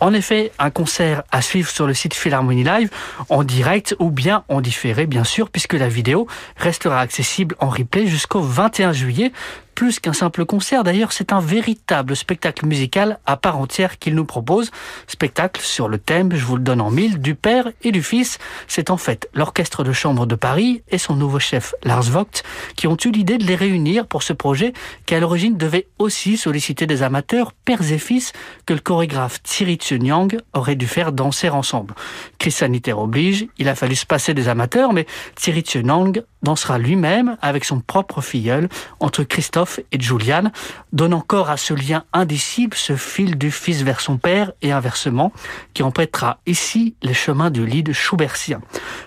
En 0.00 0.12
effet, 0.12 0.52
un 0.58 0.70
concert 0.70 1.22
à 1.32 1.40
suivre 1.42 1.70
sur 1.70 1.86
le 1.86 1.94
site 1.94 2.14
Philharmonie 2.14 2.64
Live 2.64 2.90
en 3.30 3.44
direct 3.44 3.96
ou 3.98 4.10
bien 4.10 4.44
en 4.48 4.60
différé, 4.60 5.06
bien 5.06 5.24
sûr, 5.24 5.50
puisque 5.50 5.72
la 5.72 5.88
vidéo 5.88 6.26
restera 6.56 7.00
accessible 7.00 7.56
en 7.60 7.70
replay 7.70 8.06
jusqu'au 8.06 8.40
21 8.40 8.92
juillet 8.92 9.32
plus 9.78 10.00
qu'un 10.00 10.12
simple 10.12 10.44
concert. 10.44 10.82
D'ailleurs, 10.82 11.12
c'est 11.12 11.32
un 11.32 11.38
véritable 11.38 12.16
spectacle 12.16 12.66
musical 12.66 13.20
à 13.26 13.36
part 13.36 13.58
entière 13.58 14.00
qu'il 14.00 14.16
nous 14.16 14.24
propose. 14.24 14.72
Spectacle 15.06 15.60
sur 15.60 15.86
le 15.86 15.98
thème, 15.98 16.34
je 16.34 16.44
vous 16.44 16.56
le 16.56 16.64
donne 16.64 16.80
en 16.80 16.90
mille, 16.90 17.20
du 17.20 17.36
père 17.36 17.70
et 17.84 17.92
du 17.92 18.02
fils. 18.02 18.38
C'est 18.66 18.90
en 18.90 18.96
fait 18.96 19.28
l'orchestre 19.34 19.84
de 19.84 19.92
chambre 19.92 20.26
de 20.26 20.34
Paris 20.34 20.82
et 20.88 20.98
son 20.98 21.14
nouveau 21.14 21.38
chef 21.38 21.76
Lars 21.84 22.02
Vogt 22.02 22.42
qui 22.74 22.88
ont 22.88 22.96
eu 23.04 23.12
l'idée 23.12 23.38
de 23.38 23.44
les 23.44 23.54
réunir 23.54 24.08
pour 24.08 24.24
ce 24.24 24.32
projet 24.32 24.72
qui 25.06 25.14
à 25.14 25.20
l'origine 25.20 25.56
devait 25.56 25.86
aussi 26.00 26.36
solliciter 26.36 26.88
des 26.88 27.04
amateurs, 27.04 27.52
pères 27.52 27.92
et 27.92 27.98
fils, 27.98 28.32
que 28.66 28.74
le 28.74 28.80
chorégraphe 28.80 29.40
Thierry 29.44 29.76
Tsunyang 29.76 30.38
aurait 30.54 30.74
dû 30.74 30.88
faire 30.88 31.12
danser 31.12 31.50
ensemble. 31.50 31.94
Crise 32.38 32.56
sanitaire 32.56 32.98
oblige, 32.98 33.46
il 33.58 33.68
a 33.68 33.76
fallu 33.76 33.94
se 33.94 34.06
passer 34.06 34.34
des 34.34 34.48
amateurs, 34.48 34.92
mais 34.92 35.06
Thierry 35.36 35.60
Tsunyang 35.60 36.20
dansera 36.42 36.78
lui-même 36.78 37.36
avec 37.42 37.64
son 37.64 37.80
propre 37.80 38.20
filleul 38.20 38.68
entre 38.98 39.22
Christophe 39.22 39.80
et 39.92 40.00
Julian, 40.00 40.50
donnant 40.92 41.20
corps 41.20 41.50
à 41.50 41.56
ce 41.56 41.74
lien 41.74 42.04
indicible, 42.12 42.76
ce 42.76 42.96
fil 42.96 43.38
du 43.38 43.50
fils 43.50 43.82
vers 43.82 44.00
son 44.00 44.18
père 44.18 44.52
et 44.62 44.72
inversement, 44.72 45.32
qui 45.74 45.82
empêtera 45.82 46.38
ici 46.46 46.94
les 47.02 47.14
chemins 47.14 47.50
du 47.50 47.68
de 47.68 47.92
Schubertien. 47.92 48.60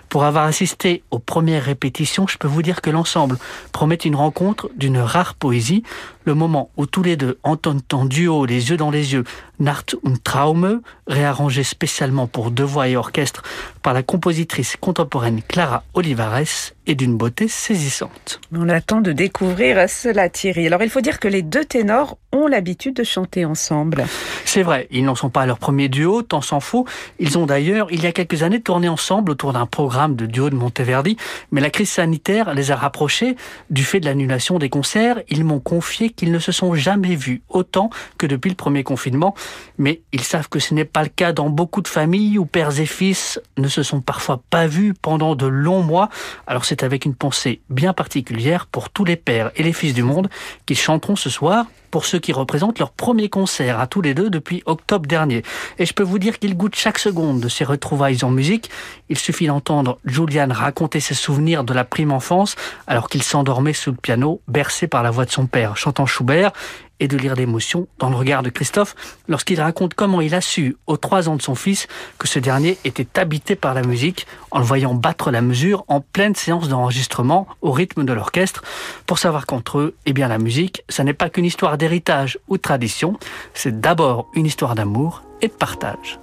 Pour 0.08 0.24
avoir 0.24 0.44
assisté 0.44 1.02
aux 1.10 1.18
premières 1.18 1.64
répétitions, 1.64 2.26
je 2.26 2.38
peux 2.38 2.46
vous 2.46 2.62
dire 2.62 2.80
que 2.80 2.90
l'ensemble 2.90 3.38
promet 3.72 3.96
une 3.96 4.14
rencontre 4.14 4.70
d'une 4.76 4.98
rare 4.98 5.34
poésie, 5.34 5.82
le 6.24 6.34
moment 6.34 6.70
où 6.76 6.86
tous 6.86 7.02
les 7.02 7.16
deux 7.16 7.38
entonnent 7.42 7.80
en 7.92 8.04
duo, 8.04 8.44
les 8.44 8.70
yeux 8.70 8.76
dans 8.76 8.90
les 8.90 9.14
yeux, 9.14 9.24
Nacht 9.58 9.96
und 10.04 10.16
Traume, 10.22 10.80
réarrangé 11.06 11.64
spécialement 11.64 12.26
pour 12.26 12.50
deux 12.50 12.62
voix 12.62 12.88
et 12.88 12.96
orchestre 12.96 13.42
par 13.82 13.94
la 13.94 14.02
compositrice 14.02 14.76
contemporaine 14.76 15.40
Clara 15.42 15.82
Olivares, 15.94 16.72
est 16.86 16.94
d'une 16.94 17.16
beauté 17.16 17.48
saisissante. 17.48 18.40
On 18.52 18.68
attend 18.68 19.00
de 19.00 19.12
découvrir 19.12 19.88
cela, 19.88 20.28
Thierry. 20.28 20.66
Alors, 20.66 20.82
il 20.82 20.90
faut 20.90 21.00
dire 21.00 21.20
que 21.20 21.28
les 21.28 21.42
deux 21.42 21.64
ténors 21.64 22.18
ont 22.32 22.46
l'habitude 22.46 22.96
de 22.96 23.04
chanter 23.04 23.44
ensemble. 23.44 24.04
C'est 24.44 24.62
vrai, 24.62 24.88
ils 24.90 25.04
n'en 25.04 25.14
sont 25.14 25.30
pas 25.30 25.42
à 25.42 25.46
leur 25.46 25.58
premier 25.58 25.88
duo, 25.88 26.22
tant 26.22 26.40
s'en 26.40 26.60
faut. 26.60 26.86
Ils 27.18 27.38
ont 27.38 27.46
d'ailleurs, 27.46 27.88
il 27.90 28.02
y 28.02 28.06
a 28.06 28.12
quelques 28.12 28.42
années, 28.42 28.60
tourné 28.60 28.88
ensemble 28.88 29.30
autour 29.30 29.52
d'un 29.52 29.66
programme 29.66 30.16
de 30.16 30.26
duo 30.26 30.50
de 30.50 30.54
Monteverdi, 30.54 31.16
mais 31.50 31.60
la 31.60 31.70
crise 31.70 31.90
sanitaire 31.90 32.54
les 32.54 32.70
a 32.70 32.76
rapprochés 32.76 33.36
du 33.70 33.84
fait 33.84 34.00
de 34.00 34.06
l'annulation 34.06 34.58
des 34.58 34.68
concerts. 34.68 35.20
Ils 35.28 35.44
m'ont 35.44 35.60
confié 35.60 36.10
qu'ils 36.10 36.32
ne 36.32 36.38
se 36.38 36.52
sont 36.52 36.74
jamais 36.74 37.16
vus 37.16 37.42
autant 37.48 37.90
que 38.18 38.26
depuis 38.26 38.48
le 38.48 38.56
premier 38.56 38.82
confinement, 38.82 39.34
mais 39.78 40.00
ils 40.12 40.22
savent 40.22 40.48
que 40.48 40.58
ce 40.58 40.74
n'est 40.74 40.84
pas 40.84 41.02
le 41.02 41.08
cas 41.08 41.32
dans 41.32 41.50
beaucoup 41.50 41.82
de 41.82 41.88
familles 41.88 42.38
où 42.38 42.46
pères 42.46 42.80
et 42.80 42.86
fils 42.86 43.40
ne 43.58 43.68
se 43.68 43.82
sont 43.82 44.00
parfois 44.00 44.42
pas 44.50 44.66
vus 44.66 44.94
pendant 44.94 45.34
de 45.34 45.46
longs 45.46 45.82
mois. 45.82 46.08
Alors 46.46 46.64
c'est 46.64 46.82
avec 46.82 47.04
une 47.04 47.14
pensée 47.14 47.60
bien 47.68 47.92
particulière 47.92 48.66
pour 48.66 48.90
tous 48.90 49.04
les 49.04 49.16
pères 49.16 49.50
et 49.56 49.62
les 49.62 49.72
fils 49.72 49.94
du 49.94 50.02
monde 50.02 50.28
qu'ils 50.66 50.78
chanteront 50.78 51.16
ce 51.16 51.30
soir 51.30 51.66
pour 51.92 52.06
ceux 52.06 52.18
qui 52.22 52.32
représentent 52.32 52.78
leur 52.78 52.90
premier 52.90 53.28
concert 53.28 53.78
à 53.78 53.86
tous 53.86 54.00
les 54.00 54.14
deux 54.14 54.30
depuis 54.30 54.62
octobre 54.64 55.06
dernier. 55.06 55.42
Et 55.78 55.84
je 55.84 55.92
peux 55.92 56.02
vous 56.02 56.18
dire 56.18 56.38
qu'ils 56.38 56.56
goûtent 56.56 56.76
chaque 56.76 56.98
seconde 56.98 57.40
de 57.40 57.48
ces 57.48 57.64
retrouvailles 57.64 58.24
en 58.24 58.30
musique. 58.30 58.70
Il 59.10 59.18
suffit 59.18 59.46
d'entendre 59.46 59.98
Julian 60.06 60.48
raconter 60.50 61.00
ses 61.00 61.14
souvenirs 61.14 61.64
de 61.64 61.74
la 61.74 61.84
prime 61.84 62.12
enfance 62.12 62.56
alors 62.86 63.10
qu'il 63.10 63.22
s'endormait 63.22 63.74
sous 63.74 63.90
le 63.90 63.96
piano, 63.96 64.40
bercé 64.48 64.86
par 64.86 65.02
la 65.02 65.10
voix 65.10 65.26
de 65.26 65.30
son 65.30 65.46
père, 65.46 65.76
chantant 65.76 66.06
Schubert 66.06 66.52
et 67.00 67.08
de 67.08 67.16
lire 67.16 67.34
l'émotion 67.34 67.88
dans 67.98 68.10
le 68.10 68.16
regard 68.16 68.42
de 68.42 68.50
Christophe 68.50 68.94
lorsqu'il 69.28 69.60
raconte 69.60 69.94
comment 69.94 70.20
il 70.20 70.34
a 70.34 70.40
su, 70.40 70.76
aux 70.86 70.96
trois 70.96 71.28
ans 71.28 71.36
de 71.36 71.42
son 71.42 71.54
fils, 71.54 71.88
que 72.18 72.28
ce 72.28 72.38
dernier 72.38 72.78
était 72.84 73.18
habité 73.18 73.56
par 73.56 73.74
la 73.74 73.82
musique 73.82 74.26
en 74.50 74.58
le 74.58 74.64
voyant 74.64 74.94
battre 74.94 75.30
la 75.30 75.42
mesure 75.42 75.84
en 75.88 76.00
pleine 76.00 76.34
séance 76.34 76.68
d'enregistrement 76.68 77.46
au 77.60 77.72
rythme 77.72 78.04
de 78.04 78.12
l'orchestre 78.12 78.62
pour 79.06 79.18
savoir 79.18 79.46
qu'entre 79.46 79.78
eux, 79.78 79.94
eh 80.06 80.12
bien 80.12 80.28
la 80.28 80.38
musique, 80.38 80.84
ça 80.88 81.04
n'est 81.04 81.14
pas 81.14 81.30
qu'une 81.30 81.44
histoire 81.44 81.78
d'héritage 81.78 82.38
ou 82.48 82.56
de 82.56 82.62
tradition, 82.62 83.18
c'est 83.54 83.80
d'abord 83.80 84.30
une 84.34 84.46
histoire 84.46 84.74
d'amour 84.74 85.22
et 85.40 85.48
de 85.48 85.52
partage. 85.52 86.18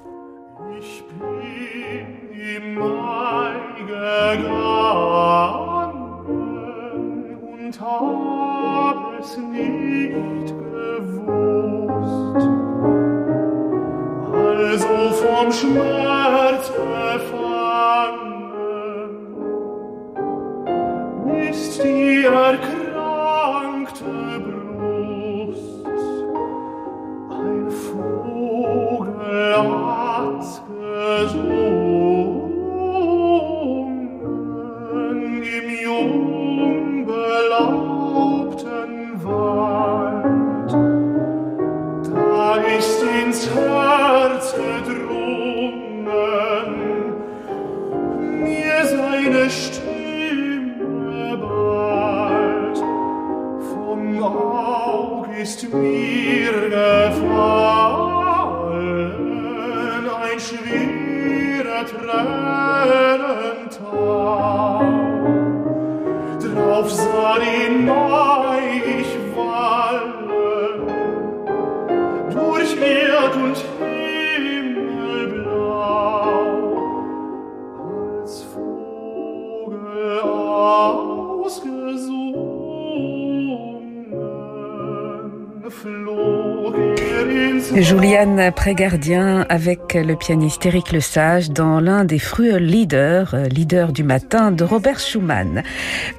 Also 14.31 15.11
vom 15.21 15.51
Schmerz 15.51 16.69
befangen 16.69 17.48
Drauf 66.55 66.91
sah 66.91 67.37
den 67.39 67.85
Mai 67.85 68.81
ich 68.99 69.18
Juliane 87.81 88.51
Prégardien 88.51 89.45
avec 89.47 89.93
le 89.93 90.15
pianiste 90.15 90.65
Éric 90.65 90.91
Lesage 90.91 91.49
dans 91.49 91.79
l'un 91.79 92.03
des 92.03 92.19
fruits 92.19 92.59
leaders, 92.59 93.33
euh, 93.33 93.45
leader 93.45 93.93
du 93.93 94.03
matin 94.03 94.51
de 94.51 94.65
Robert 94.65 94.99
Schumann. 94.99 95.63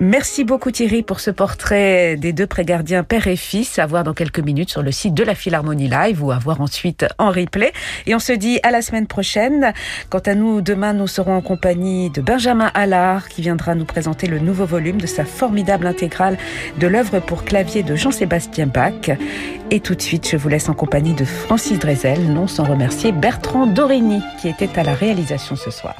Merci 0.00 0.44
beaucoup 0.44 0.70
Thierry 0.70 1.02
pour 1.02 1.20
ce 1.20 1.30
portrait 1.30 2.16
des 2.16 2.32
deux 2.32 2.46
Prégardiens 2.46 3.04
père 3.04 3.26
et 3.26 3.36
fils 3.36 3.78
à 3.78 3.84
voir 3.84 4.04
dans 4.04 4.14
quelques 4.14 4.40
minutes 4.40 4.70
sur 4.70 4.82
le 4.82 4.90
site 4.90 5.12
de 5.12 5.22
la 5.22 5.34
Philharmonie 5.34 5.88
Live 5.88 6.24
ou 6.24 6.30
à 6.30 6.38
voir 6.38 6.62
ensuite 6.62 7.04
en 7.18 7.30
replay. 7.30 7.72
Et 8.06 8.14
on 8.14 8.20
se 8.20 8.32
dit 8.32 8.58
à 8.62 8.70
la 8.70 8.80
semaine 8.80 9.06
prochaine. 9.06 9.74
Quant 10.08 10.20
à 10.20 10.34
nous, 10.34 10.62
demain 10.62 10.94
nous 10.94 11.08
serons 11.08 11.36
en 11.36 11.42
compagnie 11.42 12.08
de 12.08 12.22
Benjamin 12.22 12.70
Allard 12.72 13.28
qui 13.28 13.42
viendra 13.42 13.74
nous 13.74 13.84
présenter 13.84 14.28
le 14.28 14.38
nouveau 14.38 14.64
volume 14.64 15.00
de 15.00 15.06
sa 15.06 15.26
formidable 15.26 15.86
intégrale 15.86 16.38
de 16.78 16.86
l'œuvre 16.86 17.20
pour 17.20 17.44
clavier 17.44 17.82
de 17.82 17.96
Jean-Sébastien 17.96 18.66
Bach. 18.66 19.10
Et 19.72 19.78
tout 19.78 19.94
de 19.94 20.02
suite, 20.02 20.28
je 20.28 20.36
vous 20.36 20.48
laisse 20.48 20.68
en 20.68 20.74
compagnie 20.74 21.14
de 21.14 21.24
Francis 21.50 21.80
Drezel, 21.80 22.32
non 22.32 22.46
sans 22.46 22.62
remercier 22.62 23.10
Bertrand 23.10 23.66
Dorigny 23.66 24.22
qui 24.40 24.46
était 24.46 24.78
à 24.78 24.84
la 24.84 24.94
réalisation 24.94 25.56
ce 25.56 25.72
soir. 25.72 25.96